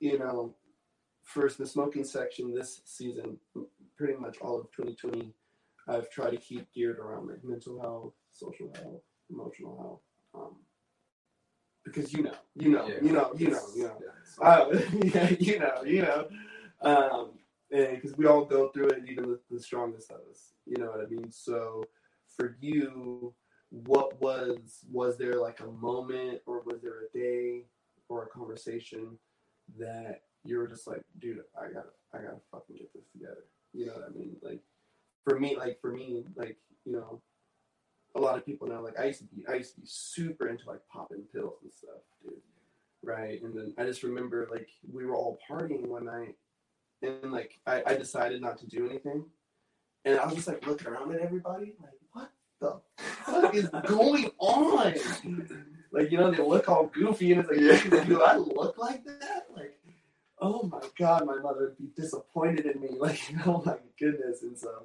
you 0.00 0.18
know, 0.18 0.54
for 1.22 1.48
the 1.48 1.66
smoking 1.66 2.04
section 2.04 2.54
this 2.54 2.82
season, 2.84 3.38
pretty 3.96 4.14
much 4.14 4.38
all 4.40 4.60
of 4.60 4.70
2020, 4.72 5.32
I've 5.88 6.10
tried 6.10 6.30
to 6.30 6.36
keep 6.36 6.72
geared 6.72 6.98
around 6.98 7.28
like 7.28 7.44
mental 7.44 7.80
health, 7.80 8.14
social 8.32 8.70
health, 8.74 9.02
emotional 9.30 9.76
health. 9.76 10.00
Um, 10.34 10.56
because 11.86 12.12
you 12.12 12.22
know, 12.24 12.34
you 12.54 12.70
know, 12.70 12.86
Yeah. 12.88 12.94
you 13.00 13.12
know, 13.12 13.32
you 13.36 13.50
know, 13.50 13.60
you 13.74 13.84
know. 13.84 13.96
Yeah, 14.00 14.44
Uh, 14.46 14.80
yeah, 14.92 15.30
you 15.38 15.58
know, 15.58 15.82
you 15.84 16.02
know. 16.02 16.28
Um, 16.82 17.30
because 17.70 18.16
we 18.16 18.26
all 18.26 18.44
go 18.44 18.68
through 18.68 18.88
it, 18.88 19.04
even 19.08 19.24
the, 19.28 19.40
the 19.50 19.60
strongest 19.60 20.10
of 20.10 20.20
us. 20.30 20.52
You 20.66 20.76
know 20.78 20.86
what 20.90 21.00
I 21.00 21.06
mean? 21.06 21.30
So, 21.32 21.84
for 22.36 22.56
you, 22.60 23.34
what 23.70 24.20
was 24.20 24.84
was 24.90 25.16
there 25.16 25.40
like 25.40 25.60
a 25.60 25.66
moment, 25.66 26.42
or 26.46 26.62
was 26.62 26.80
there 26.82 27.00
a 27.06 27.16
day, 27.16 27.64
or 28.08 28.24
a 28.24 28.28
conversation 28.28 29.18
that 29.78 30.22
you 30.44 30.58
were 30.58 30.68
just 30.68 30.86
like, 30.86 31.02
dude, 31.18 31.42
I 31.60 31.66
gotta, 31.72 31.88
I 32.14 32.18
gotta 32.18 32.40
fucking 32.52 32.76
get 32.76 32.92
this 32.94 33.06
together. 33.12 33.44
You 33.72 33.86
know 33.86 33.94
what 33.94 34.04
I 34.08 34.16
mean? 34.16 34.36
Like, 34.42 34.60
for 35.24 35.38
me, 35.40 35.56
like 35.56 35.80
for 35.80 35.90
me, 35.92 36.24
like 36.36 36.56
you 36.84 36.92
know, 36.92 37.20
a 38.16 38.20
lot 38.20 38.36
of 38.36 38.44
people 38.44 38.66
know. 38.66 38.82
Like, 38.82 38.98
I 38.98 39.06
used 39.06 39.20
to 39.20 39.24
be, 39.26 39.46
I 39.48 39.54
used 39.54 39.74
to 39.74 39.80
be 39.80 39.86
super 39.86 40.48
into 40.48 40.66
like 40.66 40.80
popping 40.92 41.22
pills 41.32 41.58
and 41.62 41.72
stuff, 41.72 42.02
dude 42.22 42.34
right? 43.06 43.40
And 43.42 43.56
then 43.56 43.72
I 43.78 43.84
just 43.84 44.02
remember 44.02 44.48
like 44.50 44.68
we 44.92 45.06
were 45.06 45.14
all 45.14 45.38
partying 45.48 45.86
one 45.86 46.04
night, 46.04 46.34
and 47.02 47.32
like 47.32 47.58
I, 47.66 47.82
I 47.86 47.94
decided 47.94 48.42
not 48.42 48.58
to 48.58 48.66
do 48.66 48.88
anything, 48.88 49.24
and 50.04 50.18
I 50.18 50.26
was 50.26 50.34
just 50.34 50.48
like 50.48 50.66
looking 50.66 50.88
around 50.88 51.14
at 51.14 51.20
everybody, 51.20 51.72
like 51.80 51.92
what 52.12 52.30
the 52.60 52.80
fuck 52.98 53.54
is 53.54 53.68
going 53.86 54.30
on? 54.38 54.94
Like 55.92 56.10
you 56.10 56.18
know 56.18 56.30
they 56.30 56.42
look 56.42 56.68
all 56.68 56.86
goofy, 56.86 57.32
and 57.32 57.40
it's 57.40 57.50
like, 57.50 57.60
Yeah. 57.92 58.04
do 58.04 58.22
I 58.22 58.36
look 58.36 58.76
like 58.76 59.04
that? 59.04 59.46
Like, 59.54 59.78
oh 60.40 60.64
my 60.64 60.82
god, 60.98 61.26
my 61.26 61.36
mother 61.36 61.74
would 61.78 61.78
be 61.78 62.00
disappointed 62.00 62.66
in 62.66 62.80
me. 62.80 62.88
Like, 62.98 63.20
oh 63.46 63.62
my 63.64 63.76
goodness, 63.98 64.42
and 64.42 64.58
so 64.58 64.84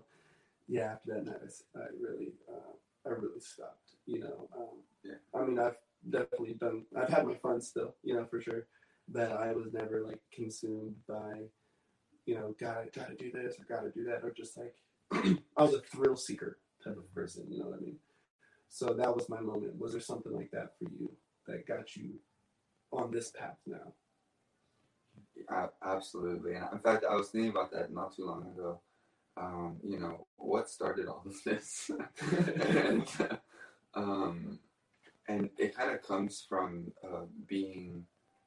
yeah, 0.68 0.94
after 0.94 1.16
that 1.16 1.26
night, 1.26 1.42
I 1.76 1.80
really, 2.00 2.34
uh, 2.50 2.72
I 3.06 3.10
really 3.10 3.40
stopped. 3.40 3.96
You 4.06 4.20
know, 4.20 4.50
um, 4.56 4.84
Yeah. 5.04 5.16
I 5.34 5.46
mean, 5.46 5.60
I've 5.60 5.78
definitely 6.10 6.54
done. 6.54 6.86
I've 6.96 7.10
had 7.10 7.26
my 7.26 7.36
fun 7.36 7.62
still, 7.62 7.96
you 8.04 8.16
know, 8.16 8.26
for 8.26 8.42
sure. 8.42 8.68
But 9.08 9.32
I 9.32 9.54
was 9.54 9.74
never 9.74 10.02
like 10.02 10.22
consumed 10.32 10.96
by, 11.08 11.50
you 12.26 12.36
know, 12.36 12.56
gotta 12.60 12.90
gotta 12.92 13.16
do 13.16 13.32
this 13.32 13.60
or 13.60 13.64
gotta 13.66 13.90
do 13.90 14.04
that, 14.06 14.24
or 14.24 14.32
just 14.32 14.58
like 14.58 14.76
I 15.58 15.64
was 15.64 15.74
a 15.74 15.82
thrill 15.82 16.16
seeker 16.16 16.60
type 16.84 16.98
of 16.98 17.14
person. 17.14 17.46
You 17.52 17.60
know 17.60 17.70
what 17.70 17.80
I 17.80 17.82
mean? 17.82 17.98
So 18.70 18.94
that 18.94 19.14
was 19.16 19.28
my 19.30 19.42
moment. 19.42 19.78
Was 19.80 19.92
there 19.92 20.02
something 20.02 20.32
like 20.34 20.52
that 20.52 20.78
for 20.78 20.86
you 20.90 21.12
that 21.48 21.68
got 21.68 21.96
you 21.96 22.20
on 22.92 23.12
this 23.12 23.32
path 23.32 23.58
now? 23.66 23.94
A- 25.50 25.70
absolutely. 25.84 26.54
And 26.56 26.68
in 26.72 26.80
fact, 26.80 27.04
I 27.10 27.16
was 27.16 27.30
thinking 27.30 27.52
about 27.52 27.72
that 27.72 27.92
not 27.94 28.16
too 28.16 28.26
long 28.26 28.44
ago. 28.48 28.80
Um, 29.38 29.78
you 29.84 30.00
know, 30.00 30.28
what 30.38 30.70
started 30.70 31.08
all 31.08 31.24
of 31.26 31.36
this? 31.46 31.90
and, 32.32 33.08
um, 33.94 34.60
and 35.28 35.50
it 35.58 35.76
kind 35.76 35.92
of 35.92 36.02
comes 36.02 36.46
from 36.48 36.92
uh, 37.04 37.26
being 37.48 38.06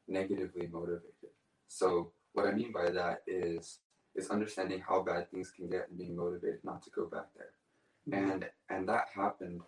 negatively 0.09 0.67
motivated. 0.67 1.33
So 1.69 2.13
what 2.33 2.47
I 2.47 2.53
mean 2.53 2.73
by 2.73 2.91
that 2.91 3.23
is 3.27 3.79
is 4.15 4.31
understanding 4.31 4.81
how 4.87 5.03
bad 5.03 5.29
things 5.31 5.51
can 5.51 5.69
get 5.69 5.89
and 5.89 5.99
being 5.99 6.15
motivated 6.17 6.61
not 6.63 6.83
to 6.85 6.91
go 6.91 7.07
back 7.07 7.27
there. 7.37 8.21
and 8.21 8.49
and 8.69 8.89
that 8.89 9.07
happened 9.15 9.61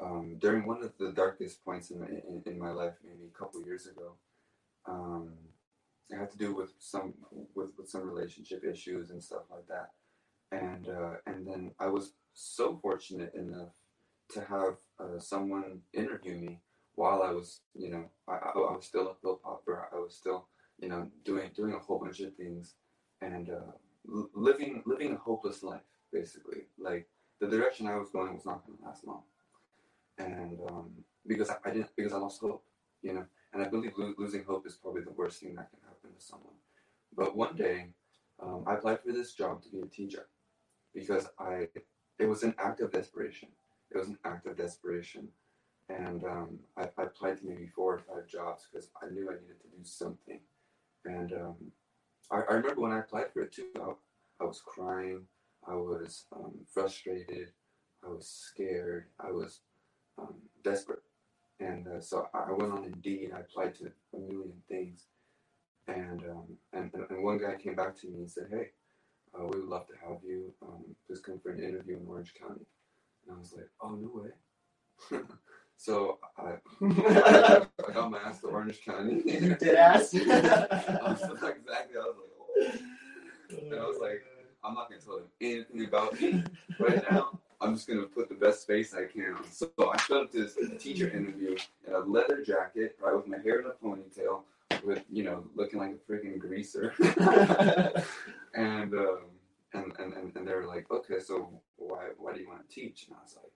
um, 0.00 0.36
during 0.38 0.66
one 0.66 0.82
of 0.82 0.92
the 0.98 1.12
darkest 1.12 1.64
points 1.64 1.90
in, 1.90 2.02
in, 2.04 2.42
in 2.46 2.58
my 2.58 2.70
life, 2.70 2.94
maybe 3.04 3.26
a 3.26 3.38
couple 3.38 3.60
years 3.64 3.86
ago. 3.86 4.12
Um, 4.86 5.32
it 6.10 6.16
had 6.16 6.30
to 6.30 6.38
do 6.38 6.54
with 6.54 6.72
some 6.78 7.14
with, 7.54 7.70
with 7.76 7.88
some 7.88 8.08
relationship 8.08 8.64
issues 8.64 9.10
and 9.10 9.22
stuff 9.22 9.42
like 9.50 9.66
that, 9.68 9.90
and 10.52 10.88
uh, 10.88 11.14
and 11.26 11.46
then 11.46 11.72
I 11.78 11.86
was 11.86 12.12
so 12.34 12.78
fortunate 12.80 13.34
enough 13.34 13.70
to 14.30 14.40
have 14.40 14.76
uh, 15.00 15.18
someone 15.18 15.80
interview 15.92 16.36
me 16.36 16.60
while 16.94 17.22
I 17.22 17.30
was, 17.30 17.60
you 17.74 17.90
know, 17.90 18.04
I, 18.28 18.32
I, 18.32 18.52
was 18.56 18.84
still 18.84 19.08
a 19.08 19.14
pill 19.14 19.40
popper. 19.42 19.88
I 19.92 19.96
was 19.96 20.16
still, 20.16 20.48
you 20.80 20.88
know, 20.88 21.08
doing 21.24 21.50
doing 21.54 21.74
a 21.74 21.78
whole 21.78 21.98
bunch 21.98 22.20
of 22.20 22.34
things, 22.34 22.74
and 23.20 23.50
uh, 23.50 23.72
living 24.34 24.82
living 24.86 25.14
a 25.14 25.18
hopeless 25.18 25.62
life, 25.62 25.82
basically, 26.12 26.62
like 26.78 27.08
the 27.40 27.48
direction 27.48 27.86
I 27.86 27.96
was 27.96 28.10
going 28.10 28.34
was 28.34 28.46
not 28.46 28.66
going 28.66 28.78
to 28.78 28.84
last 28.84 29.06
long, 29.06 29.22
and 30.18 30.58
um, 30.68 30.90
because 31.26 31.50
I, 31.50 31.56
I 31.64 31.70
didn't 31.70 31.90
because 31.96 32.12
I 32.12 32.18
lost 32.18 32.40
hope, 32.40 32.64
you 33.02 33.14
know, 33.14 33.26
and 33.52 33.62
I 33.62 33.68
believe 33.68 33.92
lo- 33.96 34.14
losing 34.18 34.44
hope 34.44 34.66
is 34.66 34.74
probably 34.74 35.02
the 35.02 35.12
worst 35.12 35.40
thing 35.40 35.54
that 35.54 35.70
can 35.70 35.80
happen 35.86 36.10
to 36.18 36.24
someone. 36.24 36.54
But 37.16 37.36
one 37.36 37.56
day, 37.56 37.90
um, 38.40 38.64
I 38.66 38.74
applied 38.74 39.00
for 39.00 39.12
this 39.12 39.34
job 39.34 39.62
to 39.62 39.68
be 39.70 39.80
a 39.80 39.86
teacher 39.86 40.26
because 40.98 41.28
I 41.38 41.68
it 42.18 42.26
was 42.26 42.42
an 42.42 42.54
act 42.58 42.80
of 42.80 42.92
desperation. 42.92 43.48
It 43.90 43.98
was 43.98 44.08
an 44.08 44.18
act 44.24 44.46
of 44.46 44.56
desperation, 44.56 45.28
and 45.88 46.24
um, 46.24 46.58
I, 46.76 46.88
I 46.98 47.04
applied 47.04 47.38
to 47.38 47.46
maybe 47.46 47.66
four 47.66 47.94
or 47.94 47.98
five 47.98 48.28
jobs 48.28 48.66
because 48.70 48.90
I 49.02 49.10
knew 49.10 49.30
I 49.30 49.34
needed 49.34 49.60
to 49.62 49.68
do 49.68 49.84
something, 49.84 50.40
and 51.04 51.32
um, 51.32 51.56
I, 52.30 52.40
I 52.50 52.54
remember 52.54 52.80
when 52.80 52.92
I 52.92 53.00
applied 53.00 53.32
for 53.32 53.42
it 53.42 53.52
too. 53.52 53.66
I, 53.76 53.92
I 54.40 54.44
was 54.44 54.62
crying. 54.64 55.22
I 55.66 55.74
was 55.74 56.24
um, 56.34 56.52
frustrated. 56.72 57.48
I 58.04 58.08
was 58.08 58.28
scared. 58.28 59.06
I 59.18 59.30
was 59.30 59.60
um, 60.18 60.34
desperate. 60.62 61.02
And 61.60 61.86
uh, 61.88 62.00
so 62.00 62.28
I 62.32 62.52
went 62.52 62.72
on 62.72 62.84
Indeed. 62.84 63.32
I 63.34 63.40
applied 63.40 63.74
to 63.76 63.90
a 64.14 64.18
million 64.18 64.52
things. 64.68 65.06
Um, 65.88 66.56
and, 66.72 66.90
and 66.94 67.04
and 67.10 67.24
one 67.24 67.38
guy 67.38 67.54
came 67.56 67.74
back 67.74 67.96
to 68.00 68.08
me 68.08 68.18
and 68.18 68.30
said, 68.30 68.48
Hey, 68.50 68.70
uh, 69.34 69.44
we 69.44 69.60
would 69.60 69.68
love 69.68 69.86
to 69.88 69.94
have 70.06 70.18
you. 70.24 70.52
Um, 70.62 70.84
please 71.06 71.20
come 71.20 71.38
for 71.38 71.50
an 71.50 71.62
interview 71.62 71.96
in 71.96 72.06
Orange 72.08 72.34
County. 72.34 72.66
And 73.26 73.36
I 73.36 73.38
was 73.38 73.52
like, 73.54 73.68
Oh, 73.80 73.90
no 73.90 74.10
way. 74.12 75.20
so 75.76 76.18
I, 76.36 76.54
I, 76.82 77.92
got 77.92 78.10
my 78.10 78.18
ass 78.18 78.40
to 78.40 78.48
Orange 78.48 78.80
County. 78.84 79.22
you 79.24 79.54
did 79.54 79.74
ass. 79.74 80.14
I 80.14 80.18
was 80.20 81.42
like, 81.42 81.56
exactly. 81.56 81.96
I 81.96 82.04
was 82.04 82.16
like, 82.16 82.80
oh. 83.50 83.58
And 83.60 83.74
I 83.74 83.86
was 83.86 83.98
like, 84.00 84.22
I'm 84.64 84.74
not 84.74 84.90
gonna 84.90 85.00
tell 85.00 85.16
them 85.18 85.26
anything 85.40 85.84
about 85.84 86.20
me 86.20 86.42
right 86.80 87.02
now. 87.10 87.38
I'm 87.60 87.74
just 87.74 87.88
gonna 87.88 88.02
put 88.02 88.28
the 88.28 88.34
best 88.34 88.66
face 88.66 88.94
I 88.94 89.04
can 89.10 89.34
on. 89.34 89.44
So 89.50 89.70
I 89.78 89.96
showed 90.02 90.24
up 90.24 90.32
to 90.32 90.42
this 90.42 90.56
teacher 90.78 91.08
interview 91.08 91.56
in 91.86 91.94
a 91.94 91.98
leather 92.00 92.42
jacket, 92.44 92.96
right, 93.00 93.14
with 93.14 93.26
my 93.26 93.38
hair 93.38 93.60
in 93.60 93.66
a 93.66 93.70
ponytail, 93.84 94.42
with 94.84 95.04
you 95.10 95.24
know, 95.24 95.44
looking 95.54 95.78
like 95.78 95.90
a 95.90 96.12
freaking 96.12 96.38
greaser. 96.38 96.94
And, 98.58 98.94
um, 98.94 99.18
and 99.74 99.92
and 99.98 100.12
and 100.14 100.36
and 100.36 100.48
they 100.48 100.54
were 100.54 100.66
like, 100.66 100.90
okay, 100.90 101.20
so 101.20 101.60
why 101.76 102.08
why 102.18 102.32
do 102.32 102.40
you 102.40 102.48
want 102.48 102.68
to 102.68 102.74
teach? 102.74 103.06
And 103.06 103.16
I 103.16 103.22
was 103.22 103.36
like, 103.36 103.52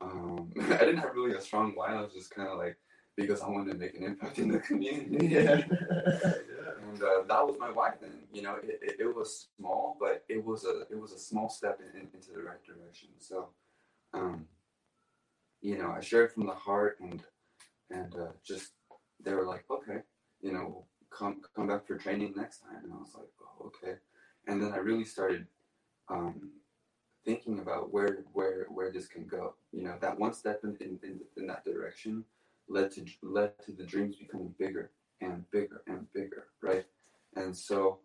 Um, 0.00 0.52
I 0.74 0.84
didn't 0.84 0.98
have 0.98 1.14
really 1.14 1.36
a 1.36 1.40
strong 1.40 1.72
why. 1.74 1.94
I 1.94 2.00
was 2.00 2.12
just 2.12 2.30
kind 2.30 2.48
of 2.48 2.58
like 2.58 2.76
because 3.16 3.42
I 3.42 3.48
wanted 3.48 3.72
to 3.72 3.78
make 3.78 3.94
an 3.96 4.04
impact 4.04 4.38
in 4.38 4.48
the 4.48 4.58
community. 4.58 5.26
Yeah. 5.36 5.60
and 6.90 7.02
uh, 7.02 7.22
that 7.28 7.46
was 7.46 7.56
my 7.58 7.70
why 7.70 7.90
then. 8.00 8.20
You 8.32 8.42
know, 8.42 8.56
it, 8.62 8.80
it, 8.82 8.96
it, 9.00 9.14
was 9.14 9.48
small, 9.56 9.96
but 10.00 10.24
it 10.28 10.42
was 10.44 10.64
a 10.64 10.82
it 10.90 10.98
was 10.98 11.12
a 11.12 11.18
small 11.18 11.48
step 11.48 11.80
in, 11.80 12.00
in, 12.00 12.08
into 12.14 12.30
the 12.32 12.42
right 12.42 12.62
direction. 12.64 13.10
So, 13.18 13.48
um, 14.14 14.46
you 15.60 15.76
know, 15.76 15.92
I 15.96 16.00
shared 16.00 16.32
from 16.32 16.46
the 16.46 16.54
heart, 16.54 16.98
and 17.00 17.22
and 17.90 18.14
uh, 18.14 18.32
just 18.44 18.72
they 19.22 19.34
were 19.34 19.46
like, 19.46 19.64
okay, 19.70 19.98
you 20.40 20.52
know, 20.52 20.86
come 21.10 21.42
come 21.54 21.66
back 21.66 21.86
for 21.86 21.96
training 21.96 22.34
next 22.36 22.60
time, 22.60 22.84
and 22.84 22.92
I 22.92 22.96
was 22.96 23.14
like, 23.14 23.28
oh, 23.42 23.66
okay. 23.66 23.96
And 24.46 24.62
then 24.62 24.72
I 24.72 24.78
really 24.78 25.04
started 25.04 25.46
um, 26.08 26.50
thinking 27.24 27.58
about 27.58 27.92
where 27.92 28.24
where 28.32 28.66
where 28.68 28.90
this 28.90 29.06
can 29.06 29.26
go. 29.26 29.54
You 29.72 29.84
know, 29.84 29.96
that 30.00 30.18
one 30.18 30.32
step 30.32 30.60
in, 30.64 30.76
in, 30.80 30.98
in, 31.36 31.46
that 31.46 31.64
direction 31.64 32.24
led 32.68 32.90
to 32.92 33.04
led 33.22 33.52
to 33.66 33.72
the 33.72 33.84
dreams 33.84 34.16
becoming 34.16 34.54
bigger 34.58 34.90
and 35.20 35.48
bigger 35.50 35.82
and 35.86 36.12
bigger, 36.12 36.46
right? 36.62 36.86
And 37.36 37.56
so 37.56 37.98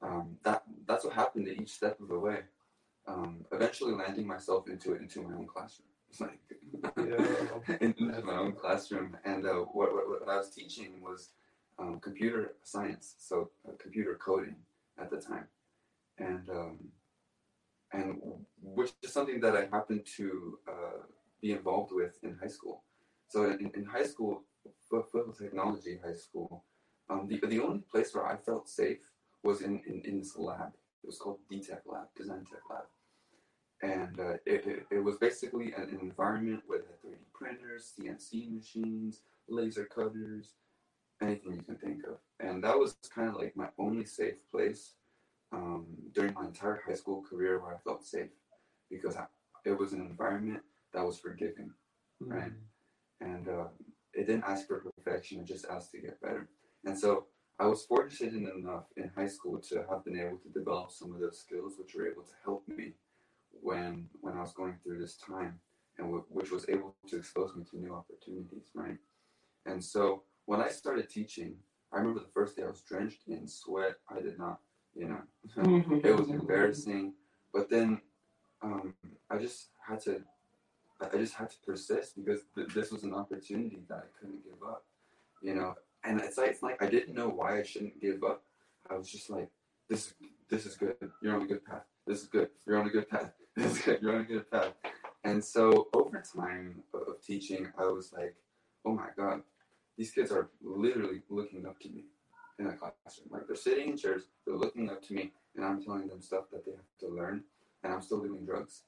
um, 0.00 0.36
that 0.44 0.62
that's 0.86 1.04
what 1.04 1.14
happened 1.14 1.48
at 1.48 1.60
each 1.60 1.70
step 1.70 2.00
of 2.00 2.08
the 2.08 2.18
way. 2.18 2.40
Um, 3.06 3.44
eventually, 3.50 3.94
landing 3.94 4.26
myself 4.26 4.68
into 4.68 4.94
into 4.94 5.22
my 5.22 5.34
own 5.34 5.46
classroom, 5.46 5.88
like 6.20 6.38
yeah. 6.96 7.76
into 7.80 8.22
my 8.22 8.34
own 8.34 8.52
classroom. 8.52 9.16
And 9.24 9.46
uh, 9.46 9.54
what, 9.72 9.92
what, 9.92 10.08
what 10.08 10.28
I 10.28 10.36
was 10.36 10.50
teaching 10.50 11.00
was 11.00 11.30
um, 11.78 11.98
computer 12.00 12.54
science, 12.62 13.14
so 13.18 13.50
uh, 13.68 13.72
computer 13.78 14.18
coding 14.22 14.56
at 14.98 15.10
the 15.10 15.16
time, 15.16 15.46
and 16.18 16.48
um, 16.50 16.78
and 17.92 18.20
which 18.62 18.92
is 19.02 19.12
something 19.12 19.40
that 19.40 19.56
I 19.56 19.68
happened 19.72 20.06
to 20.16 20.58
uh, 20.68 21.02
be 21.40 21.52
involved 21.52 21.92
with 21.92 22.18
in 22.22 22.36
high 22.40 22.48
school. 22.48 22.84
So 23.28 23.44
in, 23.44 23.70
in 23.74 23.84
high 23.84 24.04
school, 24.04 24.44
Foothill 24.90 25.32
Technology 25.32 25.98
High 26.04 26.14
School, 26.14 26.64
um, 27.10 27.26
the, 27.28 27.40
the 27.46 27.62
only 27.62 27.80
place 27.90 28.14
where 28.14 28.26
I 28.26 28.36
felt 28.36 28.68
safe 28.68 29.00
was 29.42 29.62
in, 29.62 29.80
in, 29.86 30.02
in 30.04 30.18
this 30.18 30.36
lab. 30.36 30.72
It 31.02 31.06
was 31.06 31.18
called 31.18 31.38
DTech 31.50 31.80
Lab, 31.86 32.06
Design 32.16 32.44
Tech 32.44 32.60
Lab. 32.70 32.84
And 33.82 34.20
uh, 34.20 34.34
it, 34.46 34.66
it, 34.66 34.86
it, 34.90 34.98
was 35.00 35.16
basically 35.16 35.72
an 35.72 35.98
environment 36.00 36.62
with 36.68 36.82
3D 37.04 37.16
printers, 37.34 37.92
CNC 37.98 38.54
machines, 38.54 39.22
laser 39.48 39.86
cutters, 39.86 40.50
anything 41.20 41.54
you 41.54 41.62
can 41.62 41.76
think 41.76 42.04
of. 42.06 42.18
And 42.38 42.62
that 42.62 42.78
was 42.78 42.96
kind 43.12 43.30
of 43.30 43.36
like 43.36 43.56
my 43.56 43.68
only 43.78 44.04
safe 44.04 44.36
place 44.52 44.92
um, 45.52 45.86
during 46.14 46.34
my 46.34 46.44
entire 46.44 46.82
high 46.86 46.94
school 46.94 47.22
career 47.22 47.60
where 47.60 47.74
I 47.74 47.78
felt 47.78 48.04
safe 48.04 48.30
because 48.90 49.16
I, 49.16 49.24
it 49.64 49.78
was 49.78 49.92
an 49.92 50.00
environment 50.00 50.60
that 50.92 51.04
was 51.04 51.18
forgiving, 51.18 51.70
mm-hmm. 52.22 52.32
right? 52.32 52.52
and 53.22 53.48
uh, 53.48 53.64
it 54.12 54.26
didn't 54.26 54.44
ask 54.44 54.66
for 54.66 54.84
perfection; 54.96 55.40
it 55.40 55.46
just 55.46 55.66
asked 55.66 55.92
to 55.92 55.98
get 55.98 56.20
better. 56.20 56.48
And 56.84 56.98
so 56.98 57.26
I 57.58 57.66
was 57.66 57.84
fortunate 57.84 58.54
enough 58.54 58.84
in 58.96 59.10
high 59.14 59.28
school 59.28 59.58
to 59.68 59.84
have 59.88 60.04
been 60.04 60.18
able 60.18 60.38
to 60.38 60.48
develop 60.48 60.90
some 60.90 61.14
of 61.14 61.20
those 61.20 61.38
skills, 61.38 61.74
which 61.78 61.94
were 61.94 62.10
able 62.10 62.22
to 62.22 62.32
help 62.44 62.66
me 62.68 62.94
when 63.60 64.08
when 64.20 64.34
I 64.34 64.40
was 64.40 64.52
going 64.52 64.76
through 64.82 65.00
this 65.00 65.16
time, 65.16 65.60
and 65.98 66.08
w- 66.08 66.24
which 66.28 66.50
was 66.50 66.68
able 66.68 66.96
to 67.08 67.16
expose 67.16 67.54
me 67.54 67.64
to 67.70 67.78
new 67.78 67.94
opportunities, 67.94 68.70
right? 68.74 68.98
And 69.66 69.82
so 69.82 70.24
when 70.46 70.60
I 70.60 70.68
started 70.68 71.08
teaching, 71.08 71.54
I 71.92 71.98
remember 71.98 72.20
the 72.20 72.32
first 72.34 72.56
day 72.56 72.64
I 72.64 72.68
was 72.68 72.80
drenched 72.80 73.28
in 73.28 73.46
sweat. 73.46 73.96
I 74.10 74.20
did 74.20 74.38
not, 74.38 74.58
you 74.94 75.08
know, 75.08 75.20
it 76.04 76.16
was 76.16 76.28
embarrassing. 76.28 77.14
But 77.52 77.70
then 77.70 78.00
um, 78.62 78.94
I 79.30 79.38
just 79.38 79.68
had 79.86 80.00
to 80.02 80.22
I 81.12 81.16
just 81.16 81.34
had 81.34 81.50
to 81.50 81.56
persist 81.66 82.16
because 82.16 82.42
th- 82.54 82.68
this 82.74 82.92
was 82.92 83.02
an 83.02 83.14
opportunity 83.14 83.82
that 83.88 83.98
I 83.98 84.18
couldn't 84.18 84.44
give 84.44 84.62
up, 84.66 84.84
you 85.42 85.54
know. 85.54 85.74
And 86.04 86.20
it's 86.20 86.38
like 86.38 86.50
it's 86.50 86.62
like 86.62 86.82
I 86.82 86.86
didn't 86.88 87.14
know 87.14 87.28
why 87.28 87.58
I 87.58 87.62
shouldn't 87.62 88.00
give 88.00 88.22
up. 88.22 88.42
I 88.88 88.94
was 88.96 89.10
just 89.10 89.30
like, 89.30 89.48
this 89.88 90.14
this 90.48 90.66
is 90.66 90.76
good. 90.76 90.96
You're 91.22 91.34
on 91.34 91.42
a 91.42 91.46
good 91.46 91.64
path. 91.64 91.84
This 92.06 92.22
is 92.22 92.28
good. 92.28 92.50
You're 92.66 92.78
on 92.78 92.86
a 92.86 92.90
good 92.90 93.08
path. 93.08 93.32
This 93.54 93.72
is 93.72 93.82
good. 93.82 94.00
You're 94.00 94.14
on 94.14 94.22
a 94.22 94.24
good 94.24 94.50
path. 94.50 94.72
And 95.24 95.44
so 95.44 95.88
over 95.92 96.24
time 96.34 96.82
of 96.94 97.20
teaching, 97.22 97.68
I 97.76 97.84
was 97.84 98.10
like, 98.10 98.34
oh 98.86 98.94
my 98.94 99.08
god, 99.14 99.42
these 99.98 100.10
kids 100.10 100.32
are 100.32 100.48
literally 100.62 101.20
looking 101.28 101.66
up 101.66 101.78
to 101.80 101.90
me 101.90 102.04
in 102.58 102.66
a 102.66 102.72
classroom. 102.72 103.28
Like 103.30 103.46
they're 103.46 103.56
sitting 103.56 103.90
in 103.90 103.96
chairs, 103.96 104.22
they're 104.46 104.56
looking 104.56 104.90
up 104.90 105.02
to 105.02 105.14
me, 105.14 105.32
and 105.56 105.64
I'm 105.64 105.82
telling 105.82 106.08
them 106.08 106.20
stuff 106.20 106.44
that 106.52 106.64
they 106.64 106.72
have 106.72 106.98
to 107.00 107.14
learn, 107.14 107.44
and 107.82 107.92
I'm 107.92 108.02
still 108.02 108.20
doing 108.20 108.44
drugs. 108.44 108.82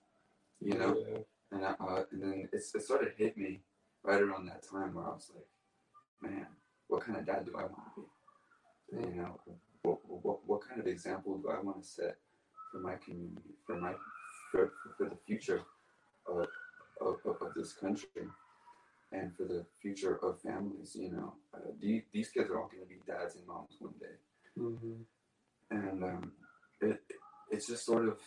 You 0.60 0.74
know. 0.78 0.96
Yeah 1.10 1.18
and, 1.54 1.64
I, 1.64 1.70
uh, 1.70 2.04
and 2.10 2.22
then 2.22 2.48
it, 2.52 2.62
it 2.74 2.82
sort 2.82 3.02
of 3.02 3.12
hit 3.16 3.36
me 3.36 3.60
right 4.02 4.20
around 4.20 4.46
that 4.46 4.68
time 4.68 4.94
where 4.94 5.06
I 5.06 5.10
was 5.10 5.30
like, 5.34 6.30
man, 6.30 6.46
what 6.88 7.04
kind 7.04 7.18
of 7.18 7.26
dad 7.26 7.46
do 7.46 7.52
I 7.56 7.62
want 7.62 7.94
to 7.94 8.06
be? 8.92 9.08
You 9.08 9.22
know, 9.22 9.40
what, 9.82 9.98
what, 10.06 10.38
what 10.46 10.68
kind 10.68 10.80
of 10.80 10.86
example 10.86 11.38
do 11.38 11.50
I 11.50 11.60
want 11.60 11.82
to 11.82 11.88
set 11.88 12.16
for 12.70 12.78
my 12.78 12.94
community, 12.96 13.54
for 13.66 13.80
my 13.80 13.92
for, 14.50 14.72
for 14.96 15.08
the 15.08 15.16
future 15.26 15.62
of, 16.28 16.46
of, 17.00 17.16
of 17.24 17.54
this 17.56 17.72
country, 17.72 18.08
and 19.14 19.34
for 19.36 19.44
the 19.44 19.64
future 19.80 20.16
of 20.22 20.40
families? 20.40 20.96
You 20.98 21.12
know, 21.12 21.34
uh, 21.54 21.70
these, 21.80 22.02
these 22.12 22.28
kids 22.28 22.50
are 22.50 22.58
all 22.58 22.68
going 22.68 22.82
to 22.82 22.88
be 22.88 23.00
dads 23.06 23.36
and 23.36 23.46
moms 23.46 23.76
one 23.78 23.94
day, 24.00 24.16
mm-hmm. 24.58 25.02
and 25.70 26.04
um, 26.04 26.32
it, 26.80 27.00
it's 27.50 27.68
just 27.68 27.86
sort 27.86 28.08
of 28.08 28.18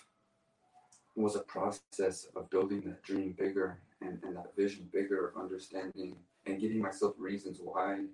was 1.16 1.36
a 1.36 1.40
process 1.40 2.28
of 2.36 2.50
building 2.52 2.82
that 2.82 3.02
dream 3.04 3.36
bigger 3.38 3.80
and, 4.02 4.20
and 4.24 4.36
that 4.36 4.56
vision 4.56 4.88
bigger, 4.94 5.30
of 5.30 5.42
understanding 5.42 6.16
and 6.46 6.62
giving 6.62 6.80
myself 6.80 7.16
reasons 7.18 7.60
why 7.62 8.06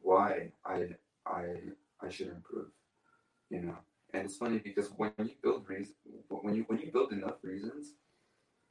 why 0.00 0.50
I 0.64 0.88
I 1.26 1.44
I 2.00 2.08
should 2.08 2.28
improve. 2.28 2.70
You 3.50 3.62
know. 3.62 3.76
And 4.14 4.24
it's 4.24 4.38
funny 4.38 4.58
because 4.58 4.88
when 4.96 5.12
you 5.18 5.34
build 5.42 5.68
reason 5.68 5.94
when 6.28 6.54
you 6.54 6.64
when 6.68 6.78
you 6.78 6.90
build 6.90 7.12
enough 7.12 7.36
reasons 7.42 7.92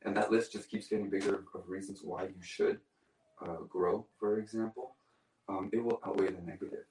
and 0.04 0.16
that 0.18 0.32
list 0.32 0.52
just 0.52 0.70
keeps 0.70 0.88
getting 0.88 1.10
bigger 1.10 1.44
of 1.54 1.68
reasons 1.68 2.02
why 2.04 2.24
you 2.24 2.42
should 2.42 2.80
uh, 3.46 3.64
grow, 3.68 4.06
for 4.20 4.40
example, 4.40 4.96
um, 5.50 5.70
it 5.72 5.84
will 5.84 6.00
outweigh 6.06 6.32
the 6.32 6.42
negative. 6.42 6.86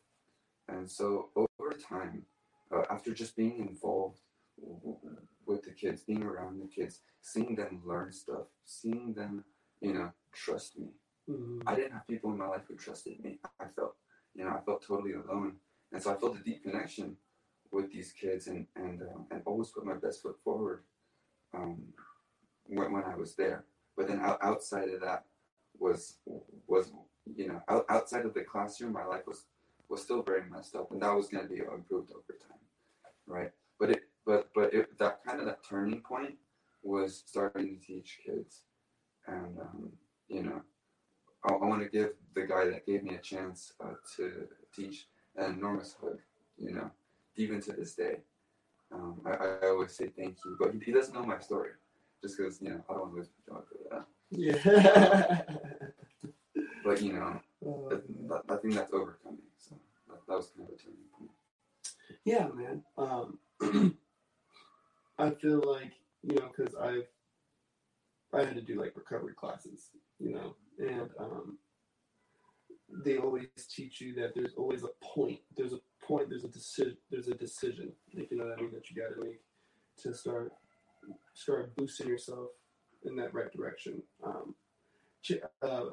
And 0.69 0.91
so 0.91 1.31
over 1.37 1.73
time, 1.73 2.25
uh, 2.75 2.83
after 2.91 3.13
just 3.13 3.37
being 3.37 3.59
involved 3.59 4.21
with 5.47 5.63
the 5.63 5.71
kids, 5.71 6.03
being 6.03 6.23
around 6.23 6.61
the 6.61 6.67
kids, 6.67 7.01
seeing 7.21 7.55
them 7.55 7.83
learn 7.85 8.13
stuff, 8.13 8.47
seeing 8.65 9.15
them, 9.15 9.45
you 9.81 9.93
know, 9.93 10.11
trust 10.33 10.79
me. 10.79 10.89
Mm-hmm. 11.31 11.69
I 11.69 11.75
didn't 11.75 11.93
have 11.93 12.07
people 12.07 12.31
in 12.33 12.39
my 12.39 12.47
life 12.47 12.63
who 12.69 12.77
trusted 12.77 13.23
me. 13.23 13.39
I 13.61 13.67
felt, 13.75 13.97
you 14.35 14.45
know, 14.45 14.51
I 14.51 14.61
felt 14.65 14.87
totally 14.87 15.13
alone, 15.13 15.57
and 15.93 16.03
so 16.03 16.13
I 16.13 16.17
felt 16.17 16.37
a 16.37 16.43
deep 16.43 16.63
connection 16.63 17.17
with 17.73 17.93
these 17.93 18.13
kids, 18.13 18.47
and 18.47 18.67
and 18.77 19.03
uh, 19.03 19.19
and 19.33 19.43
always 19.45 19.71
put 19.71 19.85
my 19.85 19.95
best 19.95 20.23
foot 20.23 20.37
forward 20.45 20.85
um, 21.53 21.83
when 22.67 22.93
when 22.93 23.03
I 23.03 23.17
was 23.17 23.35
there. 23.35 23.65
But 23.97 24.07
then 24.07 24.21
out, 24.21 24.39
outside 24.41 24.89
of 24.91 25.01
that 25.01 25.25
was 25.79 26.19
was 26.67 26.93
you 27.35 27.49
know 27.49 27.61
out, 27.69 27.87
outside 27.89 28.25
of 28.25 28.35
the 28.35 28.43
classroom, 28.43 28.93
my 28.93 29.05
life 29.05 29.27
was 29.27 29.45
was 29.89 30.03
still 30.03 30.23
very 30.23 30.43
messed 30.51 30.75
up, 30.75 30.91
and 30.91 31.03
that 31.03 31.15
was 31.15 31.29
going 31.29 31.47
to 31.47 31.53
be 31.53 31.61
improved 31.61 32.11
over 32.11 32.39
time, 32.49 32.59
right? 33.27 33.51
But 33.79 33.91
it 33.91 34.01
but 34.25 34.49
but 34.55 34.75
it, 34.75 34.99
that 34.99 35.25
kind 35.25 35.41
of 35.41 35.47
that 35.47 35.61
turning 35.69 36.01
point 36.01 36.35
was 36.83 37.23
starting 37.27 37.69
to 37.69 37.87
teach 37.87 38.21
kids, 38.25 38.63
and 39.27 39.59
um, 39.61 39.93
you 40.29 40.43
know, 40.43 40.63
I, 41.45 41.53
I 41.53 41.67
want 41.67 41.83
to 41.83 41.89
give 41.89 42.11
the 42.35 42.43
guy 42.43 42.67
that 42.67 42.87
gave 42.87 43.05
me 43.05 43.15
a 43.15 43.21
chance 43.21 43.73
uh, 43.83 43.95
to 44.17 44.49
teach 44.75 45.07
an 45.37 45.55
enormous 45.55 45.95
hug. 46.01 46.19
You 46.59 46.73
know, 46.73 46.91
even 47.37 47.61
to 47.63 47.73
this 47.73 47.95
day, 47.95 48.17
um, 48.93 49.21
I, 49.27 49.67
I, 49.67 49.69
always 49.69 49.93
say 49.93 50.11
thank 50.17 50.37
you, 50.45 50.57
but 50.59 50.73
he, 50.73 50.81
he 50.87 50.93
doesn't 50.93 51.15
know 51.15 51.25
my 51.25 51.39
story, 51.39 51.71
just 52.23 52.39
because 52.39 52.61
you 52.61 52.71
know 52.71 52.83
I 52.89 52.95
don't 52.95 53.03
want 53.03 53.13
to 53.13 53.17
lose 53.19 53.29
my 53.47 53.55
job 53.55 53.65
for 53.69 53.95
that. 53.95 54.07
Yeah. 54.31 55.43
but 56.85 57.03
you 57.03 57.13
know, 57.13 57.41
that, 57.63 58.43
I 58.49 58.57
think 58.57 58.75
that's 58.75 58.93
overcoming. 58.93 59.39
So 59.59 59.77
that, 60.09 60.19
that 60.29 60.37
was 60.37 60.51
kind 60.57 60.69
of 60.69 60.75
a 60.75 60.79
turning 60.79 60.99
point. 61.19 61.31
Yeah, 62.25 62.49
man. 62.55 62.83
Um, 62.99 63.39
I 65.19 65.31
feel 65.31 65.63
like 65.65 65.93
you 66.23 66.35
know 66.37 66.51
because 66.55 66.75
I've 66.75 67.07
I 68.35 68.45
had 68.45 68.55
to 68.57 68.61
do 68.61 68.81
like 68.81 68.97
recovery 68.97 69.35
classes, 69.35 69.91
you 70.19 70.33
know, 70.35 70.57
and 70.79 71.11
um, 71.19 71.59
they 73.05 73.17
always 73.19 73.47
teach 73.69 74.01
you 74.01 74.15
that 74.15 74.35
there's 74.35 74.55
always 74.57 74.83
a 74.83 74.89
point. 75.03 75.39
There's 75.57 75.73
a 75.73 75.81
point. 76.03 76.29
There's 76.29 76.45
a 76.45 76.49
decision. 76.49 76.97
There's 77.11 77.29
a 77.29 77.35
decision. 77.35 77.93
Like 78.15 78.31
you 78.31 78.39
know 78.39 78.45
what 78.45 78.59
I 78.59 78.63
mean 78.63 78.73
that 78.73 78.91
you 78.91 79.01
got 79.01 79.15
to 79.15 79.25
make 79.25 79.41
to 80.03 80.15
start 80.15 80.53
start 81.35 81.75
boosting 81.77 82.09
yourself 82.09 82.49
in 83.07 83.17
that 83.17 83.35
right 83.35 83.53
direction. 83.53 84.03
Um, 84.25 84.55
ch- 85.23 85.43
uh, 85.63 85.91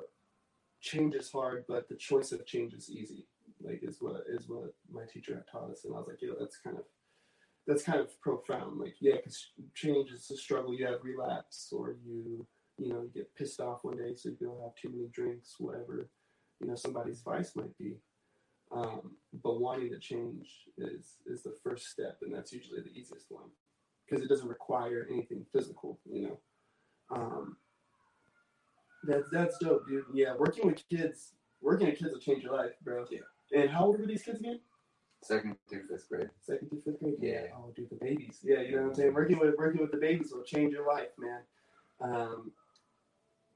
change 0.82 1.16
is 1.16 1.32
hard, 1.32 1.66
but 1.68 1.88
the 1.88 1.96
choice 1.96 2.32
of 2.32 2.46
change 2.46 2.74
is 2.74 2.90
easy. 2.90 3.28
Like 3.62 3.80
is 3.82 3.98
what 4.02 4.24
is 4.28 4.50
what 4.50 4.74
my 4.92 5.04
teacher 5.12 5.36
had 5.36 5.48
taught 5.48 5.72
us, 5.72 5.86
and 5.86 5.94
I 5.94 5.98
was 5.98 6.08
like, 6.08 6.22
know, 6.22 6.36
that's 6.40 6.58
kind 6.58 6.78
of 6.78 6.84
that's 7.66 7.84
kind 7.84 8.02
of 8.02 8.20
profound. 8.20 8.80
Like, 8.80 8.96
yeah, 9.00 9.16
because 9.16 9.52
change 9.74 10.12
is 10.12 10.30
a 10.32 10.36
struggle. 10.36 10.74
You 10.74 10.86
have 10.88 11.04
relapse, 11.04 11.70
or 11.72 11.96
you 12.06 12.46
you 12.78 12.90
know, 12.90 13.04
you 13.04 13.12
get 13.14 13.34
pissed 13.36 13.62
off 13.62 13.84
one 13.84 13.98
day, 13.98 14.16
so 14.16 14.30
you 14.30 14.38
don't 14.42 14.62
have 14.62 14.76
too 14.76 14.90
many 14.90 15.08
drinks, 15.14 15.56
whatever, 15.60 16.10
you 16.60 16.68
know, 16.68 16.76
somebody's 16.76 17.22
vice 17.22 17.56
might 17.56 17.78
be. 17.78 17.98
Um, 18.72 19.12
but 19.44 19.60
wanting 19.62 19.92
to 19.92 20.00
change 20.00 20.50
is 20.78 21.18
is 21.28 21.44
the 21.44 21.56
first 21.64 21.90
step, 21.90 22.18
and 22.22 22.34
that's 22.34 22.52
usually 22.52 22.82
the 22.82 22.90
easiest 22.90 23.28
one 23.30 23.50
because 24.06 24.24
it 24.24 24.30
doesn't 24.30 24.48
require 24.48 25.08
anything 25.12 25.46
physical, 25.54 26.00
you 26.12 26.24
know. 26.24 26.40
Um, 27.12 27.58
that's 29.04 29.30
that's 29.32 29.58
dope, 29.58 29.88
dude. 29.88 30.06
Yeah, 30.14 30.36
working 30.38 30.68
with 30.68 30.84
kids, 30.90 31.34
working 31.62 31.88
with 31.88 32.00
kids 32.00 32.12
will 32.14 32.20
change 32.20 32.44
your 32.44 32.54
life, 32.54 32.72
bro. 32.84 33.06
Yeah. 33.12 33.20
And 33.56 33.70
how 33.70 33.86
old 33.86 34.00
were 34.00 34.08
these 34.08 34.24
kids 34.24 34.40
again? 34.40 34.60
Second 35.22 35.56
through 35.70 35.88
fifth 35.88 36.10
grade. 36.10 36.30
Second 36.42 36.70
through 36.70 36.82
fifth 36.82 37.00
grade. 37.00 37.16
Yeah. 37.20 37.46
Oh, 37.56 37.72
dude, 37.76 37.90
the 37.90 37.96
babies. 37.96 38.40
Yeah, 38.44 38.62
you 38.62 38.76
know 38.76 38.84
what 38.84 38.90
I'm 38.90 38.96
saying. 38.96 39.14
Working 39.14 39.40
with 39.40 39.56
working 39.58 39.82
with 39.82 39.92
the 39.92 39.98
babies 39.98 40.32
will 40.34 40.44
change 40.44 40.74
your 40.74 40.88
life, 40.88 41.10
man. 41.18 41.42
Um, 42.02 42.52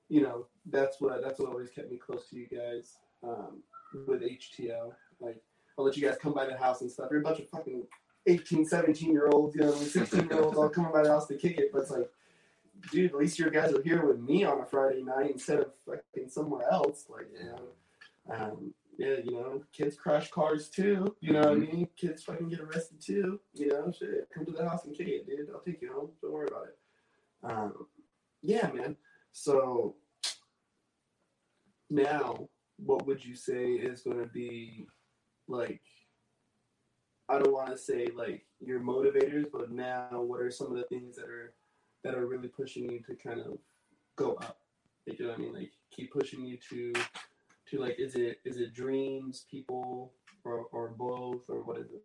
you 0.10 0.22
know, 0.22 0.48
that's 0.70 1.02
what 1.02 1.22
that's 1.24 1.40
what 1.40 1.50
always 1.50 1.70
kept 1.70 1.92
me 1.92 1.98
close 1.98 2.30
to 2.30 2.38
you 2.38 2.48
guys. 2.48 2.98
Um, 3.24 3.64
with 4.08 4.22
HTO. 4.22 4.92
like 5.20 5.42
I'll 5.78 5.86
let 5.86 5.96
you 5.96 6.08
guys 6.08 6.18
come 6.22 6.34
by 6.34 6.46
the 6.46 6.58
house 6.58 6.82
and 6.82 6.92
stuff. 6.92 7.08
You're 7.12 7.22
a 7.22 7.24
bunch 7.24 7.40
of 7.40 7.50
fucking 7.50 7.84
18, 8.26 8.66
17 8.66 9.12
year 9.12 9.30
olds, 9.32 9.56
you 9.56 9.62
know, 9.62 9.72
16 9.72 10.28
year 10.28 10.42
olds 10.42 10.58
all 10.58 10.70
coming 10.70 10.92
by 10.92 11.04
the 11.04 11.10
house 11.10 11.28
to 11.28 11.36
kick 11.36 11.58
it. 11.58 11.72
But 11.72 11.84
it's 11.84 11.92
like, 11.92 12.10
dude, 12.92 13.12
at 13.12 13.18
least 13.18 13.40
your 13.40 13.50
guys 13.50 13.74
are 13.74 13.82
here 13.82 14.06
with 14.06 14.20
me 14.20 14.44
on 14.44 14.62
a 14.62 14.66
Friday 14.66 15.04
night 15.04 15.32
instead 15.32 15.60
of 15.60 15.72
fucking 15.86 16.30
somewhere 16.30 16.70
else. 16.72 17.06
Like, 17.10 17.28
you 17.34 17.46
know, 17.46 18.36
um, 18.36 18.74
yeah, 18.98 19.18
you 19.24 19.32
know, 19.32 19.64
kids 19.72 19.96
crash 19.96 20.30
cars 20.32 20.70
too. 20.70 21.16
You 21.22 21.34
know 21.34 21.42
what 21.42 21.52
I 21.52 21.56
mean? 21.56 21.88
Kids 21.96 22.24
fucking 22.24 22.50
get 22.50 22.60
arrested 22.60 23.02
too. 23.02 23.40
You 23.54 23.70
know, 23.70 23.92
shit. 23.92 24.28
Come 24.34 24.46
to 24.46 24.52
the 24.52 24.68
house 24.68 24.86
and 24.86 24.96
kick 24.96 25.08
it, 25.08 25.28
dude. 25.28 25.50
I'll 25.54 25.62
take 25.62 25.82
you 25.82 25.94
home. 25.94 26.10
Don't 26.22 26.34
worry 26.34 26.48
about 26.48 26.68
it. 26.68 26.78
Um, 27.44 27.86
yeah, 28.42 28.72
man. 28.74 28.96
So 29.32 29.96
now, 31.90 32.50
what 32.78 33.06
would 33.06 33.24
you 33.24 33.36
say 33.36 33.66
is 33.74 34.02
going 34.02 34.20
to 34.20 34.28
be 34.28 34.88
like? 35.48 35.82
I 37.30 37.40
don't 37.40 37.52
want 37.52 37.70
to 37.72 37.78
say 37.78 38.08
like 38.16 38.46
your 38.60 38.80
motivators, 38.80 39.46
but 39.52 39.70
now, 39.70 40.08
what 40.12 40.42
are 40.42 40.50
some 40.50 40.72
of 40.72 40.78
the 40.78 40.86
things 40.86 41.18
that 41.18 41.26
are 41.26 41.54
that 42.04 42.16
are 42.16 42.28
really 42.28 42.48
pushing 42.48 42.90
you 42.92 43.00
to 43.08 43.16
kind 43.16 43.40
of 43.42 43.58
go 44.16 44.34
up? 44.36 44.60
Like, 45.08 45.20
you 45.20 45.26
know 45.26 45.32
what 45.32 45.40
I 45.40 45.42
mean? 45.42 45.54
Like, 45.54 45.72
keep 45.92 46.12
pushing 46.12 46.46
you 46.46 46.58
to 46.70 46.94
to 47.70 47.80
like, 47.80 48.00
is 48.00 48.16
it 48.16 48.40
is 48.46 48.58
it 48.58 48.74
dreams, 48.74 49.46
people, 49.50 50.14
or 50.44 50.66
or 50.72 50.90
both, 50.98 51.44
or 51.50 51.64
what 51.64 51.78
is 51.78 51.92
it? 51.92 52.04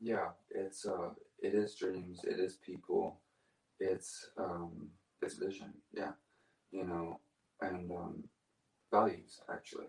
Yeah, 0.00 0.28
it's 0.50 0.86
uh, 0.86 1.10
it 1.42 1.54
is 1.54 1.74
dreams, 1.74 2.20
it 2.24 2.38
is 2.38 2.56
people, 2.64 3.20
it's 3.80 4.30
um, 4.38 4.88
it's 5.22 5.34
vision. 5.34 5.72
Yeah, 5.92 6.12
you 6.70 6.84
know, 6.86 7.20
and 7.60 7.90
um, 7.90 8.24
values. 8.92 9.40
Actually, 9.52 9.88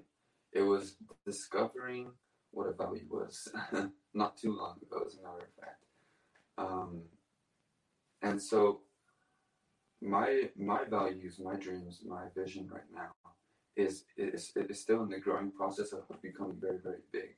it 0.53 0.61
was 0.61 0.95
discovering 1.25 2.11
what 2.51 2.67
a 2.67 2.73
value 2.73 3.05
was 3.09 3.47
not 4.13 4.37
too 4.37 4.55
long 4.55 4.77
ago, 4.81 5.03
as 5.05 5.15
a 5.15 5.21
matter 5.21 5.45
of 5.45 5.63
fact. 5.63 5.83
Um, 6.57 7.01
and 8.21 8.41
so, 8.41 8.81
my 10.01 10.49
my 10.57 10.83
values, 10.85 11.39
my 11.39 11.55
dreams, 11.55 12.01
my 12.05 12.23
vision 12.35 12.69
right 12.71 12.89
now 12.93 13.11
is 13.75 14.05
is 14.17 14.51
is 14.55 14.79
still 14.79 15.03
in 15.03 15.09
the 15.09 15.19
growing 15.19 15.51
process 15.51 15.93
of 15.93 16.03
becoming 16.21 16.57
very 16.59 16.77
very 16.79 17.01
big. 17.11 17.35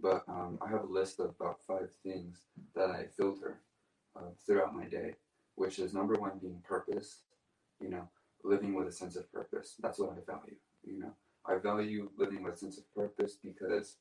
But 0.00 0.24
um, 0.28 0.58
I 0.64 0.68
have 0.70 0.84
a 0.84 0.92
list 0.92 1.18
of 1.20 1.30
about 1.30 1.60
five 1.66 1.90
things 2.04 2.42
that 2.74 2.90
I 2.90 3.06
filter 3.16 3.58
uh, 4.16 4.30
throughout 4.46 4.74
my 4.74 4.84
day, 4.84 5.16
which 5.56 5.78
is 5.78 5.92
number 5.92 6.14
one 6.14 6.38
being 6.40 6.62
purpose. 6.66 7.20
You 7.80 7.90
know, 7.90 8.08
living 8.44 8.74
with 8.74 8.88
a 8.88 8.92
sense 8.92 9.16
of 9.16 9.30
purpose. 9.32 9.74
That's 9.80 9.98
what 9.98 10.10
I 10.10 10.20
value. 10.32 10.56
You 10.84 11.00
know, 11.00 11.12
I 11.46 11.56
value 11.58 12.10
living 12.16 12.42
with 12.42 12.54
a 12.54 12.58
sense 12.58 12.78
of 12.78 12.92
purpose 12.94 13.36
because 13.42 13.96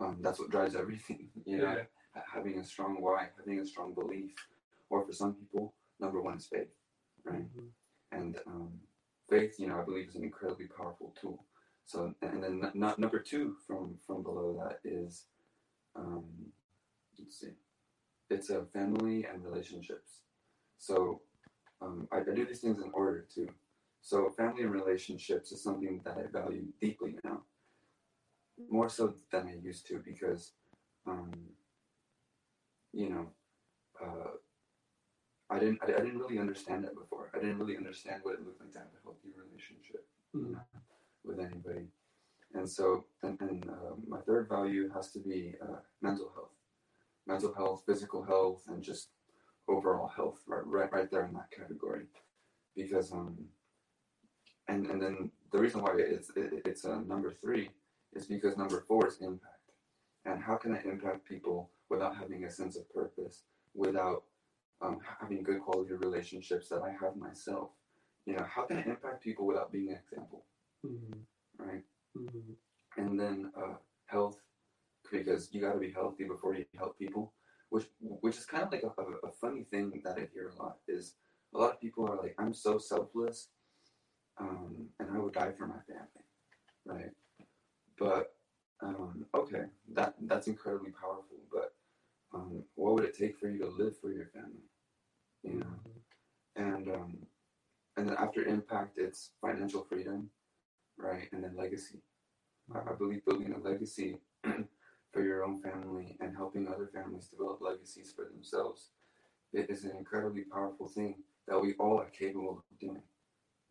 um, 0.00 0.18
that's 0.20 0.38
what 0.38 0.50
drives 0.50 0.74
everything. 0.76 1.28
You 1.46 1.58
know, 1.58 1.76
Ha- 2.14 2.22
having 2.34 2.58
a 2.58 2.64
strong 2.64 2.96
why, 3.00 3.28
having 3.38 3.60
a 3.60 3.66
strong 3.66 3.94
belief, 3.94 4.32
or 4.90 5.04
for 5.04 5.12
some 5.12 5.34
people, 5.34 5.74
number 6.00 6.20
one 6.20 6.38
is 6.38 6.46
faith, 6.46 6.68
right? 7.26 7.44
Mhm. 7.56 7.68
And 8.12 8.38
um, 8.46 8.80
faith, 9.28 9.56
you 9.58 9.68
know, 9.68 9.80
I 9.80 9.84
believe 9.84 10.08
is 10.08 10.16
an 10.16 10.24
incredibly 10.24 10.68
powerful 10.68 11.14
tool. 11.20 11.44
So, 11.86 12.14
and 12.22 12.42
then 12.42 12.64
n- 12.64 12.72
not 12.74 12.98
number 12.98 13.20
two 13.20 13.56
from 13.66 13.98
from 14.06 14.22
below 14.22 14.58
that 14.64 14.80
is, 14.88 15.26
um, 15.96 16.24
let's 17.18 17.40
see, 17.40 17.52
it's 18.30 18.50
a 18.50 18.64
family 18.66 19.24
and 19.26 19.44
relationships. 19.44 20.22
So, 20.78 21.22
um, 21.82 22.08
I, 22.12 22.18
I 22.20 22.34
do 22.34 22.46
these 22.46 22.60
things 22.60 22.82
in 22.82 22.90
order 22.92 23.26
too. 23.34 23.48
So, 24.02 24.30
family 24.36 24.62
and 24.64 24.72
relationships 24.72 25.52
is 25.52 25.62
something 25.62 26.02
that 26.04 26.18
I 26.18 26.26
value 26.32 26.66
deeply 26.80 27.16
now, 27.24 27.42
more 28.70 28.88
so 28.88 29.14
than 29.30 29.48
I 29.48 29.54
used 29.62 29.86
to 29.88 29.98
because, 30.04 30.52
um, 31.06 31.32
you 32.92 33.08
know, 33.10 33.26
uh, 34.04 34.30
I 35.50 35.58
didn't 35.58 35.78
I, 35.82 35.86
I 35.86 36.00
didn't 36.04 36.18
really 36.18 36.38
understand 36.38 36.84
that 36.84 36.94
before. 36.94 37.30
I 37.34 37.38
didn't 37.38 37.58
really 37.58 37.76
understand 37.76 38.20
what 38.22 38.34
it 38.34 38.44
looked 38.44 38.60
like 38.60 38.72
to 38.72 38.78
have 38.78 38.88
a 38.88 39.02
healthy 39.04 39.30
relationship 39.36 40.06
Mhm. 40.34 40.60
with 41.24 41.38
anybody. 41.40 41.86
And 42.54 42.68
so, 42.68 43.04
and, 43.22 43.40
and 43.40 43.68
uh, 43.68 43.94
my 44.06 44.20
third 44.20 44.48
value 44.48 44.88
has 44.90 45.12
to 45.12 45.18
be 45.18 45.54
uh, 45.62 45.80
mental 46.00 46.30
health, 46.34 46.54
mental 47.26 47.52
health, 47.54 47.82
physical 47.86 48.22
health, 48.24 48.64
and 48.68 48.82
just 48.82 49.10
overall 49.68 50.08
health, 50.08 50.40
right, 50.46 50.66
right, 50.66 50.92
right 50.92 51.10
there 51.10 51.26
in 51.26 51.34
that 51.34 51.50
category. 51.50 52.06
Because, 52.74 53.12
um, 53.12 53.36
and 54.68 54.86
and 54.86 55.00
then 55.02 55.30
the 55.52 55.58
reason 55.58 55.80
why 55.82 55.94
it's 55.96 56.30
it, 56.36 56.62
it's 56.64 56.84
uh, 56.84 57.00
number 57.00 57.30
three 57.32 57.70
is 58.14 58.26
because 58.26 58.56
number 58.56 58.80
four 58.88 59.06
is 59.08 59.18
impact. 59.20 59.52
And 60.24 60.42
how 60.42 60.56
can 60.56 60.74
I 60.74 60.80
impact 60.82 61.24
people 61.24 61.70
without 61.88 62.16
having 62.16 62.44
a 62.44 62.50
sense 62.50 62.76
of 62.76 62.92
purpose, 62.92 63.44
without 63.74 64.24
um, 64.80 64.98
having 65.20 65.42
good 65.42 65.60
quality 65.60 65.92
relationships 65.94 66.68
that 66.68 66.82
I 66.82 66.90
have 67.04 67.16
myself? 67.16 67.70
You 68.26 68.36
know, 68.36 68.44
how 68.44 68.62
can 68.66 68.78
I 68.78 68.82
impact 68.82 69.22
people 69.22 69.46
without 69.46 69.72
being 69.72 69.90
an 69.90 69.98
example, 70.04 70.44
Mhm. 70.84 71.26
right? 71.58 71.84
Mhm. 72.16 72.56
and 72.96 73.20
then 73.20 73.52
uh, 73.56 73.76
health 74.06 74.40
because 75.12 75.52
you 75.52 75.60
got 75.60 75.72
to 75.74 75.78
be 75.78 75.90
healthy 75.92 76.24
before 76.24 76.54
you 76.54 76.64
help 76.76 76.98
people 76.98 77.32
which 77.68 77.86
which 78.00 78.36
is 78.38 78.46
kind 78.46 78.64
of 78.64 78.72
like 78.72 78.82
a, 78.82 78.92
a, 79.02 79.28
a 79.28 79.32
funny 79.40 79.64
thing 79.64 80.00
that 80.04 80.16
i 80.18 80.28
hear 80.32 80.48
a 80.48 80.62
lot 80.62 80.78
is 80.88 81.14
a 81.54 81.58
lot 81.58 81.72
of 81.74 81.80
people 81.80 82.08
are 82.08 82.16
like 82.16 82.34
i'm 82.38 82.54
so 82.54 82.78
selfless 82.78 83.48
um, 84.38 84.88
and 84.98 85.10
i 85.14 85.18
would 85.18 85.34
die 85.34 85.52
for 85.58 85.66
my 85.66 85.80
family 85.86 86.24
right 86.86 87.12
but 87.98 88.34
um, 88.80 89.26
okay 89.34 89.64
that 89.94 90.14
that's 90.22 90.48
incredibly 90.48 90.90
powerful 90.90 91.38
but 91.52 91.74
um, 92.34 92.62
what 92.74 92.94
would 92.94 93.04
it 93.04 93.16
take 93.16 93.38
for 93.38 93.48
you 93.48 93.58
to 93.58 93.68
live 93.68 93.94
for 94.00 94.12
your 94.12 94.26
family 94.26 94.64
you 95.42 95.60
know 95.60 95.66
and 96.56 96.88
um, 96.88 97.18
and 97.96 98.08
then 98.08 98.16
after 98.18 98.44
impact 98.44 98.98
it's 98.98 99.30
financial 99.40 99.84
freedom 99.84 100.30
right 100.98 101.28
and 101.32 101.44
then 101.44 101.56
legacy 101.56 102.00
I 102.74 102.78
I 102.90 102.94
believe 102.94 103.24
building 103.24 103.54
a 103.54 103.58
legacy 103.58 104.18
for 105.12 105.22
your 105.22 105.44
own 105.44 105.60
family 105.62 106.16
and 106.20 106.36
helping 106.36 106.68
other 106.68 106.90
families 106.92 107.28
develop 107.28 107.60
legacies 107.60 108.12
for 108.14 108.24
themselves 108.26 108.90
it 109.52 109.70
is 109.70 109.84
an 109.84 109.92
incredibly 109.96 110.42
powerful 110.42 110.88
thing 110.88 111.16
that 111.48 111.60
we 111.60 111.74
all 111.74 111.98
are 111.98 112.10
capable 112.10 112.50
of 112.70 112.78
doing. 112.78 113.02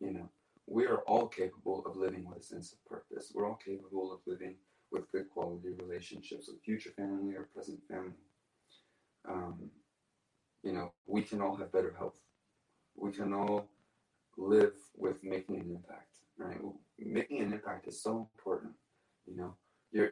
You 0.00 0.12
know, 0.12 0.28
we 0.66 0.86
are 0.86 0.98
all 1.02 1.28
capable 1.28 1.84
of 1.86 1.96
living 1.96 2.28
with 2.28 2.38
a 2.38 2.42
sense 2.42 2.72
of 2.72 2.84
purpose. 2.86 3.32
We're 3.34 3.48
all 3.48 3.60
capable 3.64 4.12
of 4.12 4.20
living 4.26 4.56
with 4.90 5.10
good 5.12 5.30
quality 5.30 5.70
relationships 5.78 6.48
with 6.48 6.62
future 6.62 6.90
family 6.96 7.34
or 7.36 7.48
present 7.54 7.80
family. 7.88 8.14
Um, 9.28 9.70
you 10.62 10.72
know, 10.72 10.92
we 11.06 11.22
can 11.22 11.40
all 11.40 11.56
have 11.56 11.72
better 11.72 11.94
health. 11.96 12.14
We 12.96 13.12
can 13.12 13.32
all 13.32 13.68
live 14.36 14.74
with 14.96 15.22
making 15.22 15.56
an 15.56 15.70
impact, 15.70 16.16
right? 16.38 16.58
Making 16.98 17.42
an 17.42 17.52
impact 17.52 17.86
is 17.88 18.02
so 18.02 18.28
important. 18.34 18.72
You 19.26 19.36
know, 19.36 19.54
your 19.92 20.10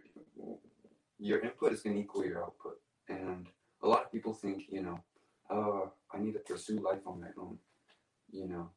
your 1.19 1.41
input 1.41 1.73
is 1.73 1.83
going 1.83 1.97
to 1.97 2.03
equal 2.03 2.25
your 2.25 2.45
output, 2.45 2.79
and 3.09 3.47
a 3.83 3.89
lot 3.89 4.05
of 4.05 4.13
people 4.13 4.33
think, 4.33 4.65
you 4.69 4.83
know, 4.83 5.01
oh, 5.51 5.93
I 6.13 6.19
need 6.19 6.33
to 6.33 6.41
pursue 6.41 6.81
life 6.81 7.07
on 7.07 7.21
my 7.21 7.29
own, 7.39 7.59
you 8.31 8.49
know, 8.49 8.71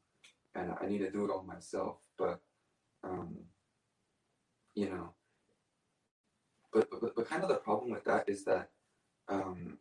and 0.54 0.72
I 0.80 0.86
need 0.86 0.98
to 0.98 1.10
do 1.10 1.24
it 1.24 1.30
all 1.30 1.42
myself. 1.42 1.96
But, 2.16 2.40
um, 3.04 3.36
you 4.74 4.90
know, 4.90 5.10
but, 6.72 6.88
but 6.90 7.14
but 7.14 7.28
kind 7.28 7.42
of 7.42 7.48
the 7.48 7.56
problem 7.56 7.90
with 7.90 8.04
that 8.04 8.28
is 8.28 8.44
that 8.44 8.70
um, 9.28 9.78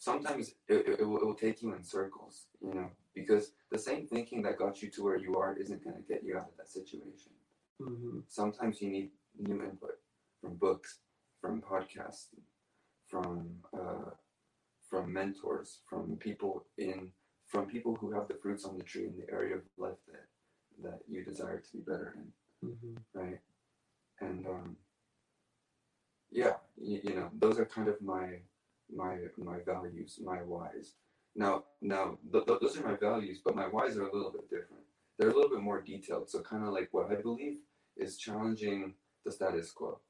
sometimes 0.00 0.48
it, 0.66 0.86
it, 0.88 1.00
it, 1.00 1.06
will, 1.06 1.18
it 1.18 1.26
will 1.26 1.34
take 1.34 1.62
you 1.62 1.74
in 1.74 1.84
circles, 1.84 2.46
you 2.60 2.74
know, 2.74 2.90
because 3.14 3.52
the 3.70 3.78
same 3.78 4.06
thinking 4.06 4.42
that 4.42 4.58
got 4.58 4.82
you 4.82 4.90
to 4.90 5.04
where 5.04 5.18
you 5.18 5.36
are 5.36 5.54
isn't 5.56 5.84
going 5.84 5.96
to 5.96 6.02
get 6.02 6.24
you 6.24 6.36
out 6.38 6.48
of 6.50 6.56
that 6.56 6.68
situation. 6.68 7.30
Mhm. 7.80 8.22
Sometimes 8.28 8.82
you 8.82 8.90
need 8.90 9.10
new 9.38 9.62
input 9.62 9.96
from 10.40 10.56
books, 10.56 10.98
from 11.40 11.62
podcasts, 11.62 12.26
from 13.08 13.62
uh, 13.72 14.10
from 14.88 15.12
mentors, 15.12 15.78
from 15.88 16.16
people 16.16 16.64
in 16.78 17.12
from 17.46 17.66
people 17.66 17.94
who 17.96 18.10
have 18.12 18.28
the 18.28 18.34
fruits 18.42 18.64
on 18.64 18.76
the 18.78 18.84
tree 18.84 19.06
in 19.06 19.16
the 19.16 19.30
area 19.32 19.56
of 19.56 19.62
life 19.78 20.02
that 20.08 20.26
that 20.84 21.00
you 21.08 21.24
desire 21.24 21.60
to 21.60 21.72
be 21.76 21.82
better 21.90 22.14
in, 22.18 22.26
hmm 22.68 22.96
right? 23.14 23.40
And 24.20 24.46
um, 24.46 24.76
yeah, 26.30 26.54
you, 26.76 27.00
you 27.02 27.14
know, 27.14 27.30
those 27.38 27.58
are 27.58 27.64
kind 27.66 27.88
of 27.88 28.00
my 28.02 28.26
my 28.94 29.16
my 29.38 29.58
values, 29.64 30.18
my 30.24 30.38
whys. 30.38 30.94
Now, 31.36 31.64
now 31.80 32.18
th- 32.32 32.46
th- 32.46 32.60
those 32.60 32.78
are 32.78 32.88
my 32.88 32.96
values, 32.96 33.40
but 33.44 33.54
my 33.56 33.68
whys 33.68 33.96
are 33.96 34.06
a 34.06 34.14
little 34.14 34.32
bit 34.32 34.48
different. 34.50 34.82
They're 35.18 35.30
a 35.30 35.34
little 35.34 35.50
bit 35.50 35.60
more 35.60 35.80
detailed. 35.80 36.30
So, 36.30 36.40
kind 36.40 36.64
of 36.64 36.72
like 36.72 36.88
what 36.92 37.10
I 37.10 37.16
believe 37.16 37.58
is 37.96 38.16
challenging 38.16 38.94
the 39.24 39.32
status 39.32 39.70
quo. 39.70 40.00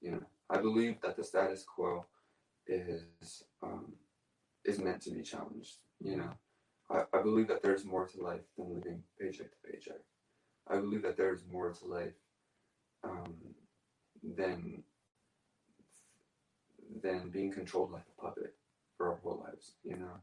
You 0.00 0.12
know, 0.12 0.22
I 0.50 0.58
believe 0.58 1.00
that 1.02 1.16
the 1.16 1.24
status 1.24 1.64
quo 1.64 2.06
is 2.66 3.44
um, 3.62 3.92
is 4.64 4.78
meant 4.78 5.02
to 5.02 5.10
be 5.10 5.22
challenged. 5.22 5.76
You 6.00 6.16
know, 6.16 6.30
I, 6.90 7.04
I 7.16 7.22
believe 7.22 7.48
that 7.48 7.62
there's 7.62 7.84
more 7.84 8.06
to 8.06 8.22
life 8.22 8.42
than 8.56 8.74
living 8.74 9.02
paycheck 9.20 9.50
to 9.50 9.70
paycheck. 9.70 10.00
I 10.68 10.76
believe 10.76 11.02
that 11.02 11.16
there's 11.16 11.42
more 11.50 11.72
to 11.72 11.86
life 11.86 12.14
um, 13.04 13.34
than 14.22 14.82
than 17.02 17.30
being 17.30 17.52
controlled 17.52 17.92
like 17.92 18.04
a 18.18 18.20
puppet 18.20 18.54
for 18.96 19.10
our 19.10 19.16
whole 19.16 19.42
lives. 19.44 19.74
You 19.84 19.96
know, 19.96 20.20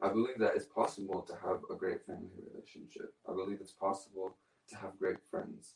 I 0.00 0.08
believe 0.08 0.38
that 0.38 0.56
it's 0.56 0.66
possible 0.66 1.22
to 1.22 1.34
have 1.34 1.60
a 1.70 1.76
great 1.76 2.04
family 2.06 2.30
relationship. 2.52 3.14
I 3.28 3.32
believe 3.32 3.58
it's 3.60 3.72
possible 3.72 4.36
to 4.68 4.76
have 4.76 4.98
great 4.98 5.18
friends. 5.30 5.74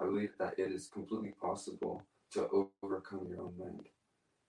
I 0.00 0.04
believe 0.04 0.30
that 0.38 0.58
it 0.58 0.72
is 0.72 0.88
completely 0.88 1.34
possible 1.40 2.02
to 2.32 2.68
overcome 2.82 3.26
your 3.28 3.42
own 3.42 3.54
mind. 3.58 3.88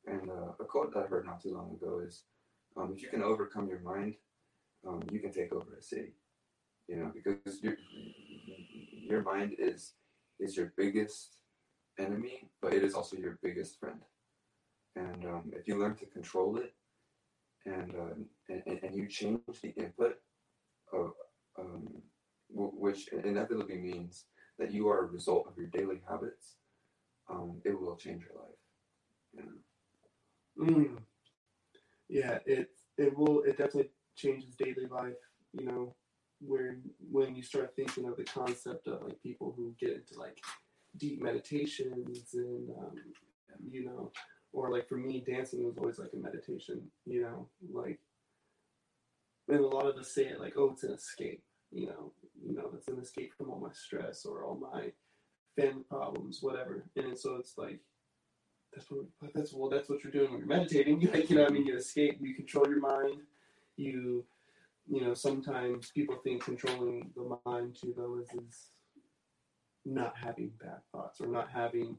And 0.08 0.30
uh, 0.30 0.54
a 0.60 0.65
quote 0.65 0.93
that 0.93 1.06
I 1.06 1.08
heard 1.08 1.25
not 1.25 1.41
too 1.41 1.54
long 1.54 1.71
ago 1.71 2.01
is, 2.06 2.23
um, 2.78 2.93
"If 2.95 3.01
you 3.01 3.10
can 3.10 3.23
overcome 3.23 3.67
your 3.67 3.80
mind, 3.80 4.15
um, 4.88 5.01
you 5.12 5.19
can 5.19 5.32
take 5.32 5.51
over 5.51 5.75
a 5.78 5.82
city." 5.82 6.13
You 6.88 6.97
know, 6.97 7.12
because 7.13 7.62
your 7.63 7.75
your 8.45 9.23
mind 9.23 9.56
is 9.58 9.93
is 10.39 10.56
your 10.56 10.73
biggest 10.78 11.38
enemy, 11.97 12.49
but 12.62 12.73
it 12.73 12.84
is 12.84 12.93
also 12.93 13.17
your 13.17 13.39
biggest 13.41 13.80
friend. 13.80 13.99
And 14.95 15.25
um, 15.25 15.51
if 15.53 15.67
you 15.67 15.77
learn 15.77 15.95
to 15.95 16.05
control 16.05 16.58
it, 16.58 16.73
and, 17.65 17.95
um, 17.95 18.25
and 18.47 18.79
and 18.84 18.95
you 18.95 19.08
change 19.08 19.39
the 19.62 19.73
input 19.75 20.17
of 20.93 21.13
um, 21.60 21.88
which 22.49 23.08
inevitably 23.10 23.77
means 23.77 24.25
that 24.60 24.71
you 24.71 24.88
are 24.88 24.99
a 24.99 25.12
result 25.12 25.47
of 25.47 25.58
your 25.58 25.67
daily 25.67 26.01
habits, 26.08 26.55
um, 27.29 27.62
it 27.65 27.79
will 27.79 27.95
change 27.95 28.23
your 28.23 28.41
life. 28.41 29.45
Know? 30.58 30.75
Mm. 30.75 30.97
Yeah, 32.08 32.39
it 32.45 32.69
it 32.97 33.17
will 33.17 33.41
it 33.41 33.58
definitely 33.58 33.89
changes 34.15 34.55
daily 34.55 34.88
life. 34.89 35.15
You 35.53 35.65
know, 35.65 35.95
where 36.39 36.77
when 37.12 37.36
you 37.36 37.43
start 37.43 37.73
thinking 37.75 38.08
of 38.08 38.17
the 38.17 38.23
concept 38.23 38.88
of 38.88 39.01
like 39.03 39.21
people 39.21 39.53
who 39.58 39.73
get 39.79 39.91
into 39.91 40.19
like 40.19 40.38
deep 40.97 41.21
meditations 41.21 42.34
and 42.34 42.69
um, 42.69 42.95
you 43.69 43.86
know, 43.86 44.12
or 44.55 44.71
like 44.71 44.87
for 44.87 44.95
me, 44.97 45.23
dancing 45.25 45.65
was 45.65 45.77
always 45.77 45.99
like 45.99 46.13
a 46.13 46.17
meditation. 46.17 46.81
You 47.05 47.23
know, 47.23 47.47
like 47.71 47.99
and 49.47 49.59
a 49.59 49.67
lot 49.67 49.85
of 49.85 49.97
us 49.97 50.11
say 50.11 50.23
it 50.23 50.39
like, 50.39 50.53
oh, 50.57 50.71
it's 50.73 50.83
an 50.83 50.93
escape. 50.93 51.43
You 51.71 51.87
know, 51.87 52.11
you 52.43 52.55
know, 52.55 52.71
it's 52.73 52.87
an 52.87 52.99
escape 52.99 53.33
from 53.37 53.49
all 53.49 53.59
my 53.59 53.73
stress 53.73 54.25
or 54.25 54.43
all 54.43 54.55
my 54.55 54.91
family 55.55 55.83
problems, 55.89 56.39
whatever. 56.41 56.85
And 56.95 57.17
so 57.17 57.35
it's 57.35 57.57
like 57.57 57.79
that's 58.73 58.89
what 58.89 59.05
that's 59.33 59.53
well 59.53 59.69
that's 59.69 59.89
what 59.89 60.03
you're 60.03 60.11
doing 60.11 60.31
when 60.31 60.39
you're 60.39 60.47
meditating. 60.47 61.01
You 61.01 61.11
like 61.13 61.29
you 61.29 61.35
know 61.35 61.45
I 61.45 61.49
mean 61.49 61.65
you 61.65 61.75
escape, 61.75 62.17
you 62.21 62.33
control 62.33 62.67
your 62.67 62.79
mind. 62.79 63.21
You 63.75 64.25
you 64.89 65.01
know 65.01 65.13
sometimes 65.13 65.91
people 65.91 66.15
think 66.23 66.43
controlling 66.43 67.11
the 67.15 67.37
mind 67.45 67.77
too 67.81 67.93
though 67.95 68.19
is, 68.19 68.29
is 68.29 68.69
not 69.85 70.13
having 70.17 70.51
bad 70.61 70.79
thoughts 70.91 71.19
or 71.21 71.27
not 71.27 71.49
having 71.53 71.97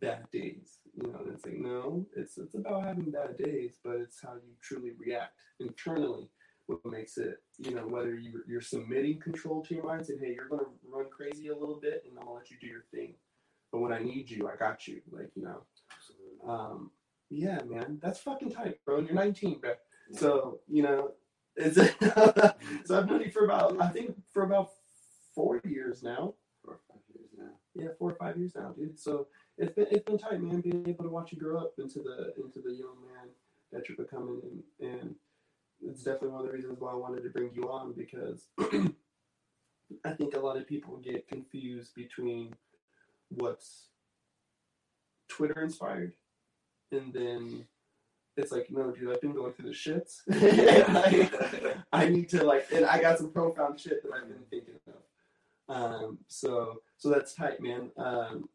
bad 0.00 0.30
days. 0.32 0.78
You 0.94 1.12
know, 1.12 1.18
and 1.20 1.34
it's 1.34 1.44
like 1.44 1.58
no, 1.58 2.06
it's 2.16 2.38
it's 2.38 2.54
about 2.54 2.84
having 2.84 3.10
bad 3.10 3.36
days, 3.36 3.74
but 3.84 3.96
it's 3.96 4.20
how 4.22 4.34
you 4.34 4.54
truly 4.62 4.92
react 4.98 5.34
internally 5.60 6.30
what 6.66 6.84
makes 6.84 7.16
it, 7.16 7.42
you 7.58 7.74
know, 7.74 7.86
whether 7.86 8.14
you, 8.14 8.42
you're 8.46 8.60
submitting 8.60 9.20
control 9.20 9.62
to 9.62 9.74
your 9.74 9.84
mind, 9.84 10.06
saying, 10.06 10.20
hey, 10.22 10.34
you're 10.34 10.48
going 10.48 10.64
to 10.64 10.70
run 10.90 11.06
crazy 11.10 11.48
a 11.48 11.56
little 11.56 11.78
bit 11.80 12.04
and 12.08 12.18
I'll 12.18 12.34
let 12.34 12.50
you 12.50 12.56
do 12.60 12.66
your 12.66 12.84
thing. 12.92 13.14
But 13.72 13.80
when 13.80 13.92
I 13.92 14.00
need 14.00 14.30
you, 14.30 14.48
I 14.48 14.56
got 14.56 14.86
you. 14.86 15.00
Like, 15.10 15.30
you 15.34 15.44
know, 15.44 15.62
um, 16.48 16.90
yeah, 17.30 17.60
man, 17.64 17.98
that's 18.02 18.20
fucking 18.20 18.50
tight, 18.50 18.78
bro. 18.84 19.00
You're 19.00 19.14
19, 19.14 19.60
bro. 19.60 19.74
So, 20.12 20.60
you 20.68 20.82
know, 20.82 21.12
it's 21.56 21.76
so 22.84 22.98
I've 22.98 23.08
known 23.08 23.22
you 23.22 23.30
for 23.30 23.44
about, 23.44 23.80
I 23.80 23.88
think, 23.88 24.14
for 24.32 24.44
about 24.44 24.70
four 25.34 25.60
years 25.64 26.02
now. 26.02 26.34
Four 26.64 26.74
or 26.74 26.80
five 26.88 27.00
years 27.14 27.30
now. 27.36 27.52
Yeah, 27.74 27.88
four 27.98 28.10
or 28.10 28.14
five 28.14 28.36
years 28.36 28.52
now, 28.54 28.72
dude. 28.76 28.98
So 28.98 29.28
it's 29.58 29.74
been 29.74 29.86
it's 29.90 30.04
been 30.04 30.18
tight, 30.18 30.40
man. 30.40 30.60
Being 30.60 30.86
able 30.88 31.04
to 31.04 31.10
watch 31.10 31.32
you 31.32 31.38
grow 31.38 31.58
up 31.58 31.74
into 31.78 32.00
the 32.00 32.34
into 32.42 32.60
the 32.60 32.72
young 32.72 32.96
man 33.04 33.28
that 33.72 33.88
you're 33.88 33.96
becoming, 33.96 34.40
and, 34.80 34.90
and 34.90 35.14
it's 35.82 36.02
definitely 36.02 36.28
one 36.28 36.40
of 36.40 36.46
the 36.46 36.52
reasons 36.52 36.80
why 36.80 36.92
I 36.92 36.96
wanted 36.96 37.22
to 37.22 37.30
bring 37.30 37.50
you 37.54 37.64
on 37.64 37.92
because 37.92 38.48
I 40.04 40.10
think 40.12 40.34
a 40.34 40.40
lot 40.40 40.56
of 40.56 40.66
people 40.66 40.96
get 40.98 41.28
confused 41.28 41.94
between 41.94 42.54
what's 43.28 43.88
Twitter 45.28 45.60
inspired 45.60 46.12
and 46.92 47.12
then 47.12 47.66
it's 48.36 48.52
like, 48.52 48.70
no, 48.70 48.90
dude, 48.90 49.12
I've 49.12 49.20
been 49.20 49.32
going 49.32 49.52
through 49.54 49.70
the 49.70 49.74
shits. 49.74 50.20
I, 50.30 51.74
I 51.92 52.08
need 52.08 52.28
to 52.30 52.44
like, 52.44 52.66
and 52.72 52.84
I 52.84 53.00
got 53.00 53.18
some 53.18 53.30
profound 53.30 53.80
shit 53.80 54.02
that 54.02 54.12
I've 54.12 54.28
been 54.28 54.44
thinking 54.50 54.74
of. 54.86 55.74
Um, 55.74 56.18
so, 56.28 56.82
so 56.98 57.08
that's 57.08 57.34
tight, 57.34 57.60
man. 57.62 57.90
Um, 57.96 58.48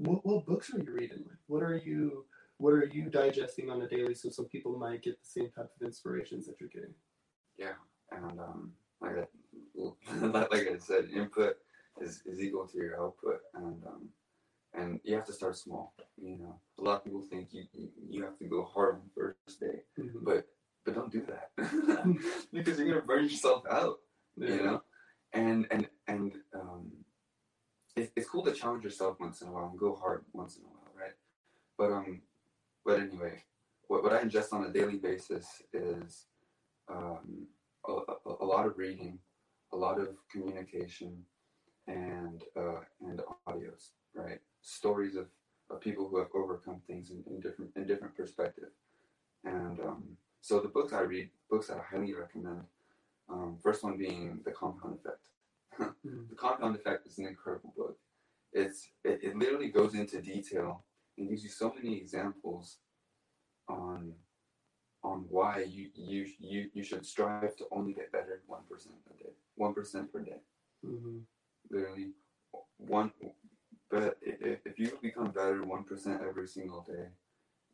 what, 0.00 0.24
what 0.24 0.46
books 0.46 0.72
are 0.74 0.78
you 0.78 0.92
reading? 0.92 1.24
Like, 1.26 1.38
what 1.46 1.62
are 1.62 1.76
you, 1.76 2.24
what 2.58 2.72
are 2.72 2.84
you 2.84 3.10
digesting 3.10 3.70
on 3.70 3.82
a 3.82 3.88
daily 3.88 4.14
so 4.14 4.30
some 4.30 4.46
people 4.46 4.78
might 4.78 5.02
get 5.02 5.20
the 5.20 5.26
same 5.40 5.50
type 5.50 5.70
of 5.78 5.86
inspirations 5.86 6.46
that 6.46 6.56
you're 6.60 6.68
getting? 6.70 6.94
Yeah, 7.58 7.74
and 8.10 8.38
um, 8.40 8.72
like 9.00 9.16
I, 9.16 10.26
like 10.50 10.68
I 10.68 10.78
said, 10.78 11.08
input 11.14 11.56
is, 12.00 12.22
is 12.26 12.40
equal 12.40 12.66
to 12.68 12.78
your 12.78 13.02
output, 13.02 13.40
and 13.54 13.82
um, 13.86 14.08
and 14.74 15.00
you 15.04 15.14
have 15.14 15.26
to 15.26 15.32
start 15.32 15.56
small. 15.56 15.94
You 16.20 16.38
know, 16.38 16.60
a 16.78 16.82
lot 16.82 16.98
of 16.98 17.04
people 17.04 17.22
think 17.22 17.48
you 17.52 17.64
you, 18.08 18.22
have 18.22 18.38
to 18.38 18.44
go 18.44 18.64
hard 18.64 18.94
on 18.96 19.00
the 19.04 19.20
first 19.20 19.60
day, 19.60 19.82
Mhm. 19.98 20.22
but 20.22 20.46
but 20.84 20.94
don't 20.94 21.12
do 21.12 21.26
that 21.26 21.50
because 22.52 22.78
you're 22.78 22.88
gonna 22.88 23.06
burn 23.06 23.24
yourself 23.24 23.64
out. 23.70 23.98
You 24.36 24.62
know, 24.62 24.82
and 25.32 25.66
and 25.70 25.88
and 26.08 26.32
um, 26.54 26.90
it's 27.96 28.28
cool 28.28 28.44
to 28.44 28.52
challenge 28.52 28.84
yourself 28.84 29.16
once 29.20 29.42
in 29.42 29.48
a 29.48 29.52
while 29.52 29.68
and 29.68 29.78
go 29.78 29.94
hard 29.94 30.24
once 30.32 30.56
in 30.56 30.64
a 30.64 30.66
while, 30.66 30.92
right? 30.96 31.14
But 31.78 31.92
um, 31.92 32.22
but 32.84 33.00
anyway, 33.00 33.42
what 33.88 34.02
what 34.02 34.12
I 34.12 34.22
ingest 34.22 34.52
on 34.52 34.64
a 34.64 34.72
daily 34.72 34.96
basis 34.96 35.62
is 35.72 36.26
um, 36.90 37.46
a, 37.88 37.92
a, 37.92 38.34
a 38.40 38.44
lot 38.44 38.66
of 38.66 38.78
reading, 38.78 39.18
a 39.72 39.76
lot 39.76 40.00
of 40.00 40.08
communication, 40.30 41.24
and 41.86 42.42
uh, 42.56 42.80
and 43.02 43.20
audios, 43.48 43.90
right? 44.14 44.40
Stories 44.62 45.16
of, 45.16 45.26
of 45.70 45.80
people 45.80 46.08
who 46.08 46.18
have 46.18 46.28
overcome 46.34 46.80
things 46.86 47.10
in, 47.10 47.22
in 47.26 47.40
different 47.40 47.70
in 47.76 47.86
different 47.86 48.16
perspective. 48.16 48.70
And 49.44 49.80
um, 49.80 50.04
so 50.40 50.60
the 50.60 50.68
books 50.68 50.92
I 50.92 51.00
read, 51.00 51.30
books 51.50 51.68
that 51.68 51.78
I 51.78 51.96
highly 51.96 52.14
recommend. 52.14 52.62
Um, 53.28 53.58
first 53.62 53.84
one 53.84 53.96
being 53.96 54.40
The 54.44 54.50
Compound 54.50 54.98
Effect. 54.98 55.28
Mhm. 55.78 56.28
the 56.28 56.34
Compound 56.36 56.76
Effect 56.76 57.06
is 57.06 57.18
an 57.18 57.26
incredible 57.26 57.72
book. 57.76 57.98
It's 58.52 58.88
it, 59.04 59.20
it 59.22 59.36
literally 59.36 59.68
goes 59.70 59.94
into 59.94 60.20
detail 60.20 60.84
and 61.16 61.28
gives 61.28 61.42
you 61.44 61.50
so 61.50 61.72
many 61.72 61.96
examples 61.96 62.78
on 63.68 64.14
on 65.02 65.26
why 65.28 65.62
you 65.62 65.90
you 65.94 66.26
you, 66.38 66.70
you 66.74 66.82
should 66.82 67.06
strive 67.06 67.56
to 67.56 67.66
only 67.70 67.92
get 67.94 68.12
better 68.12 68.42
one 68.46 68.62
percent 68.68 68.96
a 69.10 69.22
day, 69.22 69.30
one 69.54 69.74
percent 69.74 70.12
per 70.12 70.20
day. 70.20 70.40
Mhm. 70.84 71.22
Literally 71.70 72.12
one. 72.78 73.12
But 73.90 74.18
if, 74.22 74.60
if 74.64 74.78
you 74.78 74.98
become 75.02 75.30
better 75.32 75.64
one 75.64 75.84
percent 75.84 76.22
every 76.22 76.46
single 76.46 76.82
day, 76.82 77.08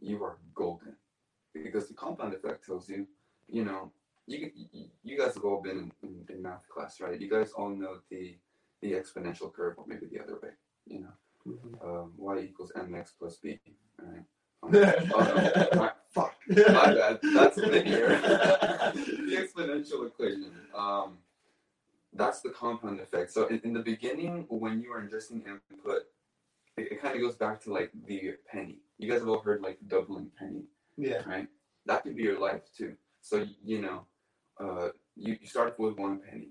you 0.00 0.22
are 0.24 0.38
golden. 0.54 0.96
Because 1.52 1.88
the 1.88 1.94
compound 1.94 2.34
effect 2.34 2.64
tells 2.66 2.88
you, 2.88 3.06
you 3.48 3.64
know, 3.64 3.92
you 4.26 4.50
you, 5.02 5.18
guys 5.18 5.34
have 5.34 5.44
all 5.44 5.62
been 5.62 5.92
in, 6.02 6.24
in, 6.28 6.42
math 6.42 6.68
class, 6.68 7.00
right? 7.00 7.20
You 7.20 7.30
guys 7.30 7.52
all 7.52 7.70
know 7.70 7.98
the 8.10 8.36
the 8.82 8.92
exponential 8.92 9.52
curve, 9.52 9.74
or 9.78 9.84
maybe 9.86 10.06
the 10.06 10.20
other 10.22 10.38
way. 10.42 10.50
You 10.86 11.00
know, 11.00 11.12
Mhm. 11.46 11.84
um, 11.84 12.12
y 12.16 12.40
equals 12.40 12.72
mx 12.76 13.12
plus 13.18 13.36
b, 13.36 13.60
right? 13.98 14.24
Um, 14.62 14.74
oh, 14.74 15.68
no, 15.72 15.80
my- 15.80 15.92
fuck, 16.10 16.34
my 16.48 16.94
bad. 16.94 17.18
That's 17.22 17.56
linear. 17.58 18.08
the 18.08 19.36
exponential 19.36 20.06
equation. 20.06 20.50
Um, 20.74 21.18
that's 22.14 22.40
the 22.40 22.50
compound 22.50 22.98
effect. 23.00 23.30
So 23.32 23.46
in, 23.46 23.60
in 23.64 23.72
the 23.74 23.82
beginning, 23.82 24.46
when 24.48 24.80
you 24.80 24.90
are 24.92 25.00
ingesting 25.02 25.42
input, 25.46 26.02
it, 26.78 26.92
it 26.92 27.02
kind 27.02 27.14
of 27.14 27.20
goes 27.20 27.36
back 27.36 27.60
to 27.64 27.72
like 27.72 27.90
the 28.06 28.34
penny. 28.50 28.78
You 28.98 29.10
guys 29.10 29.20
have 29.20 29.28
all 29.28 29.40
heard 29.40 29.60
like 29.60 29.78
doubling 29.86 30.30
penny, 30.38 30.64
Yeah. 30.96 31.22
right? 31.26 31.48
That 31.84 32.02
could 32.02 32.16
be 32.16 32.22
your 32.24 32.40
life 32.40 32.62
too. 32.76 32.96
So 33.20 33.46
you 33.62 33.80
know, 33.82 34.06
uh, 34.60 34.88
you, 35.16 35.36
you 35.40 35.46
start 35.46 35.78
with 35.78 35.98
one 35.98 36.20
penny, 36.20 36.50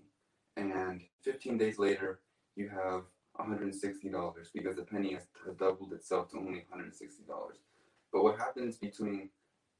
and 0.58 1.02
15 1.24 1.58
days 1.58 1.80
later, 1.80 2.20
you 2.56 2.70
have 2.70 3.04
$160 3.40 4.48
because 4.54 4.76
the 4.76 4.84
penny 4.84 5.14
has, 5.14 5.24
doubled 5.58 5.94
itself 5.94 6.32
to 6.32 6.38
only 6.38 6.66
$160. 6.74 7.10
But 8.12 8.24
what 8.24 8.38
happens 8.38 8.78
between 8.78 9.30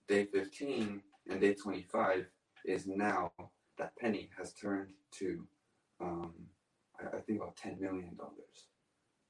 day 0.08 0.26
15 0.26 1.02
and 1.30 1.42
day 1.42 1.54
25 1.54 2.26
is 2.66 2.86
now 2.86 3.32
that 3.78 3.96
penny 3.98 4.30
has 4.38 4.54
turned 4.54 4.92
to, 5.20 5.46
um, 6.02 6.34
I, 7.00 7.18
I 7.18 7.22
think 7.22 7.42
about 7.42 7.56
$10 7.58 7.80
million, 7.80 8.18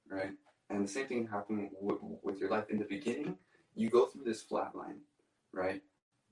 right? 0.09 0.31
And 0.69 0.83
the 0.83 0.91
same 0.91 1.07
thing 1.07 1.27
happened 1.27 1.69
with 1.79 2.39
your 2.39 2.49
life. 2.49 2.65
In 2.69 2.79
the 2.79 2.85
beginning, 2.85 3.37
you 3.75 3.89
go 3.89 4.07
through 4.07 4.23
this 4.23 4.41
flat 4.41 4.75
line, 4.75 5.01
right? 5.53 5.81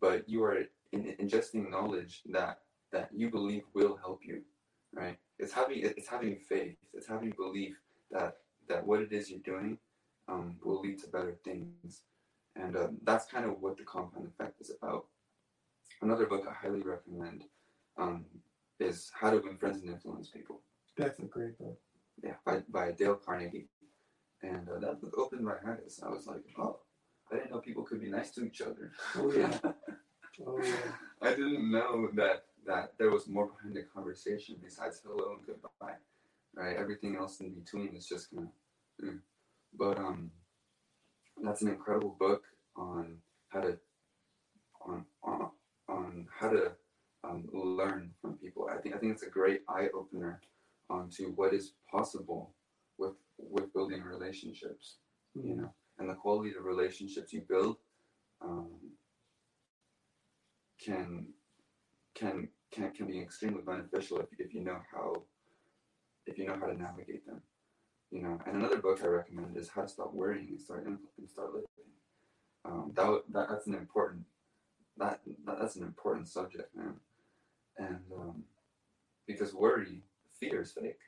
But 0.01 0.27
you 0.27 0.43
are 0.43 0.63
in, 0.93 1.15
ingesting 1.19 1.69
knowledge 1.69 2.21
that 2.29 2.59
that 2.91 3.09
you 3.13 3.29
believe 3.29 3.63
will 3.73 3.97
help 3.97 4.21
you, 4.23 4.43
right? 4.93 5.17
It's 5.39 5.51
having 5.51 5.79
it's 5.81 6.07
having 6.07 6.37
faith. 6.37 6.77
It's 6.93 7.07
having 7.07 7.31
belief 7.31 7.75
that 8.11 8.37
that 8.69 8.85
what 8.85 9.01
it 9.01 9.11
is 9.11 9.29
you're 9.29 9.39
doing 9.39 9.77
um, 10.29 10.55
will 10.63 10.79
lead 10.79 10.99
to 10.99 11.07
better 11.07 11.35
things, 11.43 12.03
and 12.55 12.77
uh, 12.77 12.87
that's 13.03 13.25
kind 13.25 13.45
of 13.45 13.59
what 13.59 13.77
the 13.77 13.83
compound 13.83 14.27
effect 14.27 14.61
is 14.61 14.71
about. 14.81 15.05
Another 16.01 16.25
book 16.25 16.45
I 16.49 16.53
highly 16.53 16.81
recommend 16.81 17.43
um, 17.97 18.25
is 18.79 19.11
How 19.19 19.31
to 19.31 19.37
Win 19.37 19.57
Friends 19.57 19.81
and 19.81 19.89
Influence 19.89 20.29
People. 20.29 20.61
That's 20.97 21.19
a 21.19 21.23
great 21.23 21.57
book. 21.57 21.79
Yeah, 22.23 22.33
by, 22.45 22.61
by 22.69 22.91
Dale 22.91 23.15
Carnegie. 23.15 23.69
And 24.41 24.67
uh, 24.69 24.79
that 24.79 25.01
book 25.01 25.17
opened 25.17 25.45
my 25.45 25.55
eyes. 25.65 26.01
I 26.05 26.09
was 26.09 26.27
like, 26.27 26.43
oh, 26.59 26.79
I 27.31 27.35
didn't 27.35 27.51
know 27.51 27.59
people 27.59 27.83
could 27.83 28.01
be 28.01 28.09
nice 28.09 28.31
to 28.31 28.45
each 28.45 28.61
other. 28.61 28.91
Oh 29.17 29.31
yeah. 29.31 29.57
oh 30.45 30.59
yeah. 30.61 30.73
I 31.21 31.29
didn't 31.31 31.71
know 31.71 32.09
that 32.15 32.45
that 32.65 32.93
there 32.97 33.11
was 33.11 33.27
more 33.27 33.47
behind 33.47 33.75
the 33.75 33.83
conversation 33.83 34.55
besides 34.63 35.01
hello 35.05 35.35
and 35.37 35.45
goodbye, 35.45 35.95
right? 36.55 36.77
Everything 36.77 37.15
else 37.15 37.39
in 37.39 37.53
between 37.53 37.95
is 37.95 38.07
just 38.07 38.33
kind 38.33 38.47
of. 38.47 39.05
Mm. 39.05 39.19
But 39.77 39.97
um, 39.97 40.31
that's 41.41 41.61
an 41.61 41.69
incredible 41.69 42.15
book 42.19 42.43
on 42.75 43.17
how 43.49 43.61
to 43.61 43.77
on 44.85 45.05
on, 45.23 45.49
on 45.89 46.27
how 46.39 46.49
to 46.49 46.71
um, 47.23 47.47
learn 47.53 48.11
from 48.21 48.33
people. 48.33 48.69
I 48.71 48.77
think 48.77 48.95
I 48.95 48.99
think 48.99 49.13
it's 49.13 49.23
a 49.23 49.29
great 49.29 49.61
eye 49.67 49.87
opener 49.93 50.41
onto 50.89 51.31
what 51.31 51.53
is 51.53 51.73
possible 51.91 52.53
with 52.97 53.13
with 53.37 53.73
building 53.73 54.03
relationships. 54.03 54.97
Mm-hmm. 55.37 55.47
You 55.47 55.55
know, 55.55 55.73
and 55.99 56.09
the 56.09 56.13
quality 56.13 56.51
of 56.57 56.65
relationships 56.65 57.33
you 57.33 57.41
build 57.47 57.77
um, 58.41 58.67
can 60.79 61.27
can 62.15 62.47
can 62.71 62.91
can 62.91 63.07
be 63.07 63.19
extremely 63.19 63.61
beneficial 63.61 64.19
if, 64.19 64.27
if 64.39 64.53
you 64.53 64.63
know 64.63 64.79
how 64.93 65.13
if 66.25 66.37
you 66.37 66.47
know 66.47 66.57
how 66.59 66.67
to 66.67 66.73
navigate 66.73 67.25
them. 67.25 67.41
You 68.11 68.21
know, 68.21 68.39
and 68.45 68.57
another 68.57 68.77
book 68.77 69.01
I 69.03 69.07
recommend 69.07 69.57
is 69.57 69.69
How 69.69 69.81
to 69.81 69.87
Stop 69.87 70.13
Worrying 70.13 70.49
and 70.49 70.61
Start 70.61 70.85
and 70.85 70.99
Start 71.27 71.49
Living. 71.51 71.67
Um, 72.63 72.91
that, 72.95 73.23
that 73.31 73.49
that's 73.49 73.65
an 73.65 73.73
important 73.73 74.23
that, 74.97 75.21
that 75.45 75.59
that's 75.59 75.75
an 75.75 75.83
important 75.83 76.27
subject, 76.27 76.75
man. 76.75 76.93
And 77.77 77.99
um, 78.15 78.43
because 79.27 79.53
worry, 79.53 80.03
fear 80.39 80.61
is 80.61 80.71
fake. 80.71 80.99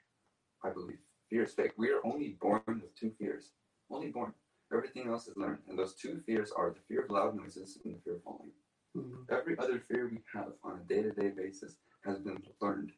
I 0.63 0.71
believe 0.71 0.97
fear 1.30 1.43
is 1.43 1.54
fake. 1.54 1.73
We 1.78 1.89
are 1.89 2.01
only 2.04 2.38
born 2.41 2.62
with 2.67 2.95
two 2.99 3.12
fears. 3.19 3.51
Only 3.91 4.10
born. 4.10 4.34
Everything 4.73 5.08
else 5.08 5.28
is 5.28 5.38
learned, 5.38 5.60
and 5.69 5.78
those 5.78 5.93
two 5.93 6.21
fears 6.25 6.51
are 6.51 6.71
the 6.71 6.82
fear 6.88 7.04
of 7.04 7.12
loud 7.12 7.36
noises 7.36 7.78
and 7.86 7.95
the 7.95 7.99
fear 8.04 8.15
of 8.15 8.23
falling. 8.23 8.51
Mm-hmm. 8.95 9.34
Every 9.34 9.58
other 9.58 9.81
fear 9.88 10.10
we 10.10 10.19
have 10.34 10.53
on 10.63 10.79
a 10.79 10.84
day 10.84 11.01
to 11.01 11.12
day 11.12 11.29
basis 11.29 11.75
has 12.05 12.19
been 12.19 12.41
learned. 12.62 12.91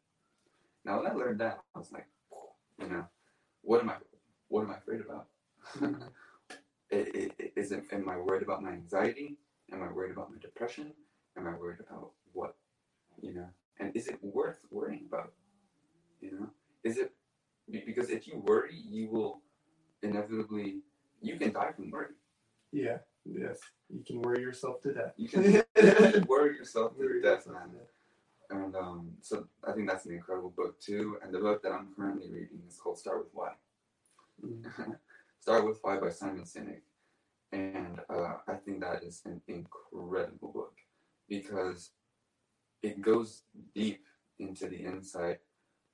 Now, 0.86 0.98
when 0.98 1.12
I 1.12 1.14
learned 1.14 1.40
that, 1.42 1.60
I 1.76 1.80
was 1.80 1.92
like, 1.92 2.08
you 2.80 2.88
know, 2.88 3.06
what 3.62 3.82
am 3.82 3.90
I, 3.90 3.96
what 4.48 4.62
am 4.62 4.72
I 4.72 4.78
afraid 4.78 5.02
about? 5.02 5.28
is 6.92 7.72
it, 7.72 7.84
am 7.92 8.10
I 8.10 8.18
worried 8.18 8.44
about 8.44 8.64
my 8.64 8.72
anxiety? 8.72 9.38
Am 9.74 9.84
I 9.84 9.92
worried 9.92 10.12
about 10.12 10.32
my 10.32 10.38
depression? 10.40 10.94
Am 11.38 11.48
I 11.48 11.56
worried 11.56 11.80
about 11.80 12.12
what, 12.34 12.56
you 13.22 13.34
know? 13.34 13.48
And 13.80 13.96
is 13.96 14.08
it 14.08 14.18
worth 14.22 14.60
worrying 14.72 15.06
about? 15.08 15.34
You 16.22 16.32
know, 16.32 16.50
is 16.84 16.98
it 16.98 17.12
because 17.70 18.10
if 18.10 18.28
you 18.28 18.40
worry, 18.40 18.74
you 18.74 19.10
will 19.10 19.42
inevitably 20.02 20.80
you 21.22 21.38
can 21.38 21.52
die 21.52 21.72
from 21.76 21.92
worry. 21.92 22.14
Yeah. 22.72 22.98
Yes. 23.32 23.60
You 23.90 24.04
can 24.06 24.22
worry 24.22 24.42
yourself 24.42 24.82
to 24.84 24.94
death. 24.94 25.14
You 25.18 25.30
can 25.30 25.64
worry 26.28 26.56
yourself 26.56 26.96
to 26.98 27.04
worry 27.04 27.22
death, 27.22 27.46
yourself 27.46 27.56
man. 27.56 27.70
To 27.70 27.78
death. 27.78 27.88
And 28.50 28.76
um, 28.76 29.12
so 29.22 29.46
I 29.68 29.74
think 29.74 29.90
that's 29.90 30.06
an 30.06 30.14
incredible 30.14 30.54
book 30.56 30.80
too. 30.80 31.18
And 31.22 31.34
the 31.34 31.40
book 31.40 31.62
that 31.64 31.72
I'm 31.72 31.90
currently 31.96 32.30
reading 32.32 32.62
is 32.68 32.78
called 32.78 32.98
Start 32.98 33.20
with 33.20 33.34
Why. 33.34 33.52
Mm-hmm. 34.46 34.92
Start 35.40 35.66
with 35.66 35.80
Why 35.82 35.98
by 35.98 36.10
Simon 36.10 36.44
Sinek. 36.44 36.82
And 37.52 38.00
uh, 38.10 38.38
I 38.48 38.56
think 38.56 38.82
that 38.82 39.04
is 39.04 39.22
an 39.26 39.42
incredible 39.48 40.52
book 40.52 40.74
because 41.30 41.92
it 42.84 43.02
goes 43.02 43.44
deep 43.74 44.04
into 44.40 44.68
the 44.68 44.78
insight 44.78 45.40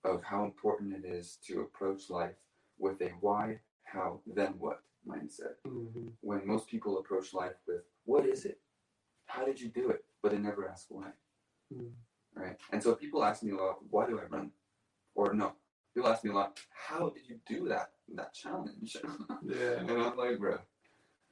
of 0.04 0.24
how 0.24 0.44
important 0.44 0.94
it 0.94 1.08
is 1.08 1.38
to 1.48 1.62
approach 1.62 2.10
life 2.10 2.36
with 2.78 3.02
a 3.02 3.12
why, 3.22 3.60
how, 3.84 4.20
then 4.26 4.56
what 4.58 4.82
mindset. 5.08 5.56
Mm-hmm. 5.68 6.08
When 6.22 6.46
most 6.48 6.68
people 6.68 7.00
approach 7.00 7.34
life 7.34 7.54
with, 7.68 7.82
what 8.06 8.26
is 8.26 8.46
it? 8.46 8.60
How 9.26 9.46
did 9.46 9.60
you 9.60 9.70
do 9.70 9.90
it? 9.90 10.04
But 10.22 10.32
they 10.32 10.38
never 10.38 10.68
ask 10.68 10.86
why. 10.90 11.10
Mm-hmm. 11.74 12.42
Right? 12.42 12.58
And 12.72 12.82
so 12.82 12.96
people 12.96 13.24
ask 13.24 13.44
me 13.44 13.52
a 13.52 13.56
lot, 13.56 13.78
why 13.90 14.08
do 14.08 14.20
I 14.20 14.24
run? 14.24 14.52
Or 15.16 15.34
no, 15.34 15.54
people 15.94 16.10
ask 16.10 16.24
me 16.24 16.32
a 16.32 16.34
lot, 16.34 16.60
how 16.72 17.10
did 17.10 17.28
you 17.28 17.40
do 17.48 17.68
that, 17.70 17.92
that 18.16 18.34
challenge? 18.34 18.98
yeah. 19.46 19.80
and 19.80 19.92
I'm 19.92 20.18
like, 20.18 20.40
bro, 20.40 20.58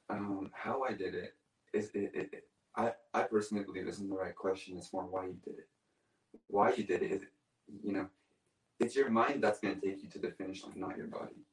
um, 0.09 0.51
how 0.53 0.83
I 0.83 0.93
did 0.93 1.15
it 1.15 1.33
is, 1.73 1.89
it, 1.93 2.11
it, 2.13 2.29
it, 2.33 2.43
I, 2.75 2.93
I 3.13 3.23
personally 3.23 3.63
believe 3.63 3.87
isn't 3.87 4.07
the 4.09 4.15
right 4.15 4.35
question. 4.35 4.77
It's 4.77 4.93
more 4.93 5.03
why 5.03 5.25
you 5.25 5.37
did 5.43 5.55
it. 5.59 5.67
Why 6.47 6.73
you 6.73 6.83
did 6.83 7.01
it 7.01 7.11
is, 7.11 7.21
you 7.83 7.93
know, 7.93 8.07
it's 8.79 8.95
your 8.95 9.09
mind 9.09 9.43
that's 9.43 9.59
going 9.59 9.79
to 9.79 9.81
take 9.81 10.01
you 10.03 10.09
to 10.09 10.19
the 10.19 10.31
finish 10.31 10.63
line, 10.63 10.73
not 10.77 10.97
your 10.97 11.07
body. 11.07 11.45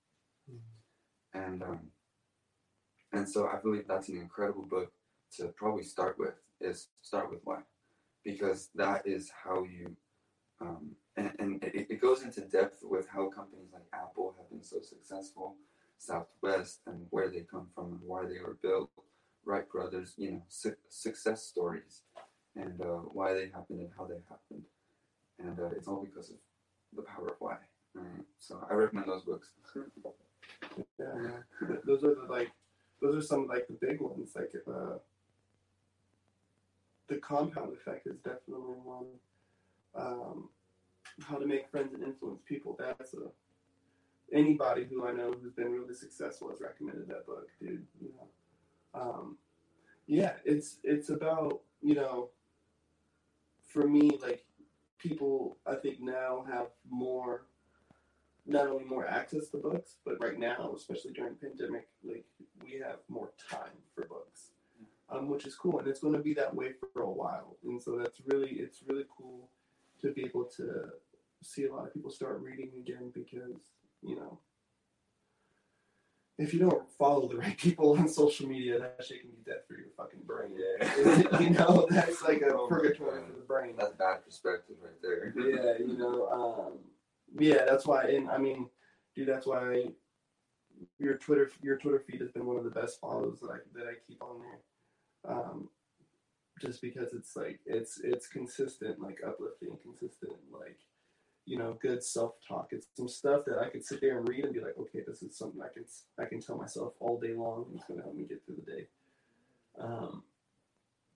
Mm-hmm. 0.50 1.38
And 1.40 1.62
um, 1.62 1.80
and 3.12 3.28
so 3.28 3.46
I 3.48 3.56
believe 3.62 3.84
that's 3.88 4.08
an 4.08 4.18
incredible 4.18 4.64
book 4.66 4.92
to 5.36 5.48
probably 5.48 5.84
start 5.84 6.18
with. 6.18 6.34
Is 6.60 6.88
start 7.02 7.30
with 7.30 7.40
why, 7.44 7.60
because 8.24 8.70
that 8.74 9.06
is 9.06 9.30
how 9.44 9.62
you, 9.64 9.94
um, 10.60 10.90
and, 11.16 11.32
and 11.38 11.64
it, 11.64 11.86
it 11.90 12.00
goes 12.00 12.22
into 12.22 12.40
depth 12.40 12.80
with 12.82 13.08
how 13.08 13.28
companies 13.28 13.68
like 13.72 13.84
Apple 13.92 14.34
have 14.38 14.50
been 14.50 14.64
so 14.64 14.80
successful, 14.80 15.54
Southwest, 15.98 16.80
and 16.86 17.06
where 17.10 17.30
they 17.30 17.42
come 17.48 17.68
from 17.74 17.92
and 17.92 18.00
why 18.04 18.24
they 18.24 18.40
were 18.40 18.58
built. 18.60 18.90
Wright 19.44 19.68
brothers, 19.70 20.14
you 20.16 20.32
know, 20.32 20.42
su- 20.48 20.74
success 20.88 21.44
stories, 21.44 22.02
and 22.56 22.80
uh, 22.80 23.02
why 23.12 23.34
they 23.34 23.46
happened 23.46 23.80
and 23.80 23.90
how 23.96 24.04
they 24.04 24.18
happened, 24.28 24.64
and 25.38 25.58
uh, 25.60 25.70
it's 25.76 25.86
all 25.88 26.04
because 26.04 26.30
of 26.30 26.36
the 26.96 27.02
power 27.02 27.28
of 27.28 27.36
why. 27.38 27.56
Right? 27.94 28.24
So 28.38 28.66
I 28.70 28.74
recommend 28.74 29.06
those 29.08 29.22
books. 29.22 29.52
yeah, 30.98 31.76
those 31.86 32.04
are 32.04 32.14
the 32.14 32.26
like 32.28 32.50
those 33.00 33.16
are 33.16 33.26
some 33.26 33.46
like 33.46 33.66
the 33.66 33.74
big 33.74 34.00
ones. 34.00 34.32
Like 34.34 34.52
uh, 34.66 34.98
the 37.08 37.16
compound 37.16 37.72
effect 37.74 38.06
is 38.06 38.16
definitely 38.18 38.76
one. 38.84 39.06
Um, 39.94 40.48
how 41.22 41.36
to 41.36 41.46
make 41.46 41.68
friends 41.70 41.94
and 41.94 42.02
influence 42.02 42.40
people. 42.46 42.76
That's 42.78 43.14
a 43.14 43.30
anybody 44.32 44.86
who 44.88 45.06
I 45.06 45.12
know 45.12 45.32
who's 45.32 45.52
been 45.52 45.72
really 45.72 45.94
successful 45.94 46.50
has 46.50 46.60
recommended 46.60 47.08
that 47.08 47.26
book, 47.26 47.48
dude. 47.60 47.86
You 48.00 48.10
know, 48.14 49.00
um, 49.00 49.38
yeah, 50.06 50.34
it's 50.44 50.76
it's 50.84 51.10
about 51.10 51.60
you 51.82 51.94
know, 51.94 52.30
for 53.66 53.86
me 53.86 54.18
like 54.22 54.44
people 54.98 55.56
I 55.66 55.76
think 55.76 56.00
now 56.00 56.44
have 56.50 56.66
more 56.90 57.46
not 58.48 58.66
only 58.66 58.84
more 58.84 59.06
access 59.06 59.48
to 59.48 59.58
books, 59.58 59.96
but 60.04 60.20
right 60.20 60.38
now, 60.38 60.72
especially 60.74 61.12
during 61.12 61.34
pandemic, 61.34 61.88
like 62.02 62.24
we 62.64 62.80
have 62.82 62.96
more 63.08 63.30
time 63.50 63.76
for 63.94 64.06
books, 64.06 64.50
um, 65.10 65.28
which 65.28 65.46
is 65.46 65.54
cool, 65.54 65.78
and 65.78 65.86
it's 65.86 66.00
going 66.00 66.14
to 66.14 66.20
be 66.20 66.34
that 66.34 66.54
way 66.54 66.72
for 66.92 67.02
a 67.02 67.10
while. 67.10 67.56
And 67.64 67.80
so 67.80 67.98
that's 67.98 68.20
really 68.26 68.52
it's 68.52 68.82
really 68.86 69.04
cool 69.16 69.50
to 70.00 70.12
be 70.12 70.24
able 70.24 70.44
to 70.56 70.86
see 71.42 71.66
a 71.66 71.72
lot 71.72 71.86
of 71.86 71.92
people 71.92 72.10
start 72.10 72.40
reading 72.40 72.70
again 72.80 73.12
because 73.14 73.72
you 74.02 74.16
know 74.16 74.38
if 76.38 76.54
you 76.54 76.60
don't 76.60 76.88
follow 76.92 77.28
the 77.28 77.36
right 77.36 77.58
people 77.58 77.98
on 77.98 78.08
social 78.08 78.48
media, 78.48 78.78
that 78.78 79.04
shit 79.04 79.20
can 79.20 79.30
be 79.30 79.42
death 79.44 79.66
for 79.66 79.74
your 79.74 79.88
fucking 79.96 80.20
brain. 80.24 80.50
Yeah. 80.56 81.40
you 81.40 81.50
know, 81.50 81.86
that's 81.90 82.22
like 82.22 82.42
a 82.42 82.54
oh 82.54 82.68
purgatory 82.68 83.20
for 83.26 83.32
the 83.32 83.44
brain. 83.46 83.74
That's 83.76 83.92
bad 83.94 84.24
perspective 84.24 84.76
right 84.80 85.02
there. 85.02 85.34
yeah, 85.36 85.84
you 85.84 85.98
know, 85.98 86.28
um, 86.28 86.78
yeah, 87.38 87.64
that's 87.66 87.86
why. 87.86 88.04
And 88.04 88.30
I 88.30 88.38
mean, 88.38 88.68
dude, 89.14 89.28
that's 89.28 89.46
why 89.46 89.88
your 90.98 91.16
Twitter 91.16 91.50
your 91.62 91.76
Twitter 91.76 91.98
feed 91.98 92.20
has 92.20 92.30
been 92.30 92.46
one 92.46 92.56
of 92.56 92.64
the 92.64 92.70
best 92.70 93.00
follows 93.00 93.40
that 93.40 93.50
I 93.50 93.58
that 93.74 93.86
I 93.86 93.94
keep 94.06 94.22
on 94.22 94.40
there. 94.40 95.34
Um, 95.34 95.68
just 96.60 96.80
because 96.80 97.12
it's 97.12 97.36
like 97.36 97.60
it's 97.66 98.00
it's 98.02 98.26
consistent, 98.28 99.00
like 99.00 99.18
uplifting, 99.26 99.76
consistent, 99.82 100.32
like 100.52 100.78
you 101.46 101.56
know, 101.56 101.78
good 101.80 102.04
self-talk. 102.04 102.68
It's 102.72 102.88
some 102.94 103.08
stuff 103.08 103.46
that 103.46 103.58
I 103.58 103.70
could 103.70 103.82
sit 103.82 104.02
there 104.02 104.18
and 104.18 104.28
read 104.28 104.44
and 104.44 104.52
be 104.52 104.60
like, 104.60 104.76
okay, 104.78 105.00
this 105.06 105.22
is 105.22 105.36
something 105.36 105.62
I 105.62 105.72
can 105.72 105.84
I 106.18 106.26
can 106.26 106.40
tell 106.40 106.56
myself 106.56 106.92
all 107.00 107.18
day 107.18 107.34
long. 107.34 107.64
And 107.68 107.76
it's 107.76 107.88
gonna 107.88 108.02
help 108.02 108.14
me 108.14 108.24
get 108.24 108.44
through 108.44 108.56
the 108.56 108.70
day. 108.70 108.86
Um, 109.80 110.24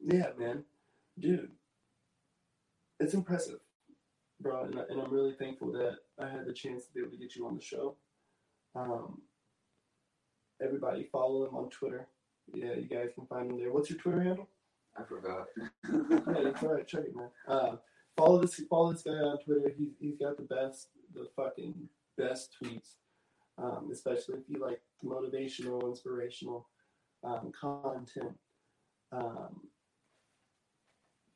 yeah, 0.01 0.29
man, 0.39 0.65
dude, 1.19 1.51
it's 2.99 3.15
impressive, 3.15 3.61
bro, 4.43 4.65
and, 4.65 4.75
and 4.75 5.01
I'm 5.01 5.13
really 5.13 5.33
thankful 5.33 5.73
that 5.73 5.97
I 6.19 6.29
had 6.29 6.47
the 6.47 6.53
chance 6.53 6.87
to 6.87 6.93
be 6.93 7.01
able 7.01 7.13
to 7.13 7.17
get 7.17 7.37
you 7.37 7.47
on 7.47 7.55
the 7.55 7.63
show. 7.63 7.97
Um, 8.75 9.23
everybody 10.63 11.09
follow 11.13 11.47
him 11.47 11.55
on 11.55 11.71
Twitter. 11.71 12.09
Yeah, 12.53 12.75
you 12.75 12.89
guys 12.89 13.11
can 13.15 13.27
find 13.27 13.51
him 13.51 13.59
there. 13.59 13.73
What's 13.73 13.91
your 13.91 13.99
Twitter 13.99 14.23
handle? 14.23 14.49
I 14.97 15.05
forgot. 15.05 15.47
yeah, 15.57 16.43
that's 16.45 16.63
right. 16.63 16.87
Check 16.87 17.05
it, 17.05 17.17
man. 17.17 17.29
Uh, 17.49 17.77
follow 18.17 18.41
this. 18.41 18.61
Follow 18.69 18.93
this 18.93 19.03
guy 19.03 19.13
on 19.13 19.39
Twitter. 19.39 19.73
He's 19.77 19.93
he's 20.01 20.19
got 20.19 20.37
the 20.37 20.43
best, 20.43 20.89
the 21.15 21.29
fucking 21.37 21.75
best 22.19 22.57
tweets. 22.63 22.97
Um, 23.59 23.91
especially 23.93 24.39
if 24.39 24.49
you 24.49 24.61
like 24.61 24.81
motivational, 25.05 25.89
inspirational 25.89 26.69
um, 27.23 27.53
content. 27.59 28.37
Um, 29.13 29.61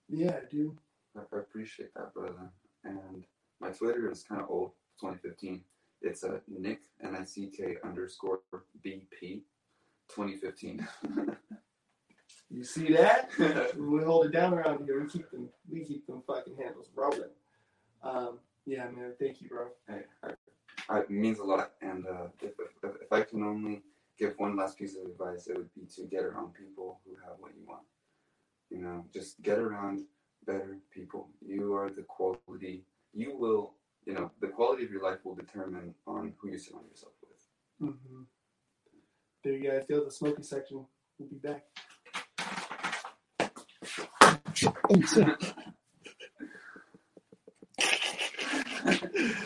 yeah, 0.09 0.41
dude. 0.51 0.79
I 1.17 1.21
I 1.35 1.39
appreciate 1.39 1.95
that, 1.95 2.13
brother. 2.15 2.51
And 2.87 3.24
my 3.61 3.70
Twitter 3.70 4.11
is 4.11 4.22
kind 4.22 4.41
of 4.41 4.49
old, 4.49 4.72
2015. 5.01 5.62
It's 6.03 6.22
a 6.22 6.41
Nick 6.49 6.80
N 7.03 7.16
I 7.16 7.24
C 7.24 7.51
K 7.55 7.76
underscore 7.84 8.41
BP, 8.84 9.43
2015. 10.09 10.87
You 12.51 12.62
see 12.62 12.93
that? 12.93 13.30
we 13.76 14.05
hold 14.05 14.26
it 14.26 14.32
down 14.32 14.55
around 14.55 14.84
here. 14.84 15.03
We 15.03 15.09
keep 15.09 15.30
them. 15.30 15.49
We 15.68 15.84
keep 15.84 16.07
them 16.07 16.22
fucking 16.26 16.57
handles 16.57 16.91
rolling. 16.95 17.30
Um, 18.03 18.39
yeah, 18.64 18.84
man. 18.84 19.14
Thank 19.18 19.41
you, 19.41 19.49
bro. 19.49 19.66
Hey, 19.89 20.03
I, 20.89 21.01
it 21.01 21.11
means 21.11 21.39
a 21.41 21.45
lot. 21.45 21.72
And 21.82 22.07
uh, 22.07 22.28
if, 22.41 22.53
if, 22.84 22.95
if 23.03 23.12
I 23.12 23.22
can 23.22 23.43
only 23.43 23.82
give 24.18 24.34
one 24.39 24.57
last 24.57 24.78
piece 24.78 24.97
of 24.97 25.11
advice, 25.11 25.49
it 25.49 25.57
would 25.57 25.74
be 25.74 25.87
to 25.97 26.03
get 26.03 26.22
around 26.22 26.55
people 26.55 27.01
who 27.05 27.16
have 27.26 27.37
what 27.39 27.53
you 27.57 27.66
want. 27.66 27.82
You 28.70 28.78
know, 28.78 29.05
just 29.12 29.43
get 29.43 29.59
around 29.59 30.03
better 30.47 30.79
people. 30.93 31.29
You 31.45 31.75
are 31.75 31.91
the 31.91 32.03
quality. 32.03 32.85
You 33.13 33.37
will, 33.37 33.75
you 34.05 34.15
know, 34.15 34.31
the 34.41 34.49
quality 34.49 34.85
of 34.85 34.91
your 34.91 35.03
life 35.03 35.19
will 35.25 35.35
determine 35.35 35.95
on 36.07 36.35
who 36.39 36.51
you 36.51 36.59
surround 36.59 36.87
yourself 36.91 37.13
with. 37.23 37.91
Mm-hmm. 37.91 38.23
There 39.45 39.53
you 39.53 39.71
guys 39.71 39.85
go. 39.89 40.05
The 40.05 40.11
smoky 40.11 40.43
section. 40.43 40.87
We'll 41.19 41.29
be 41.29 41.37
back. 41.37 41.65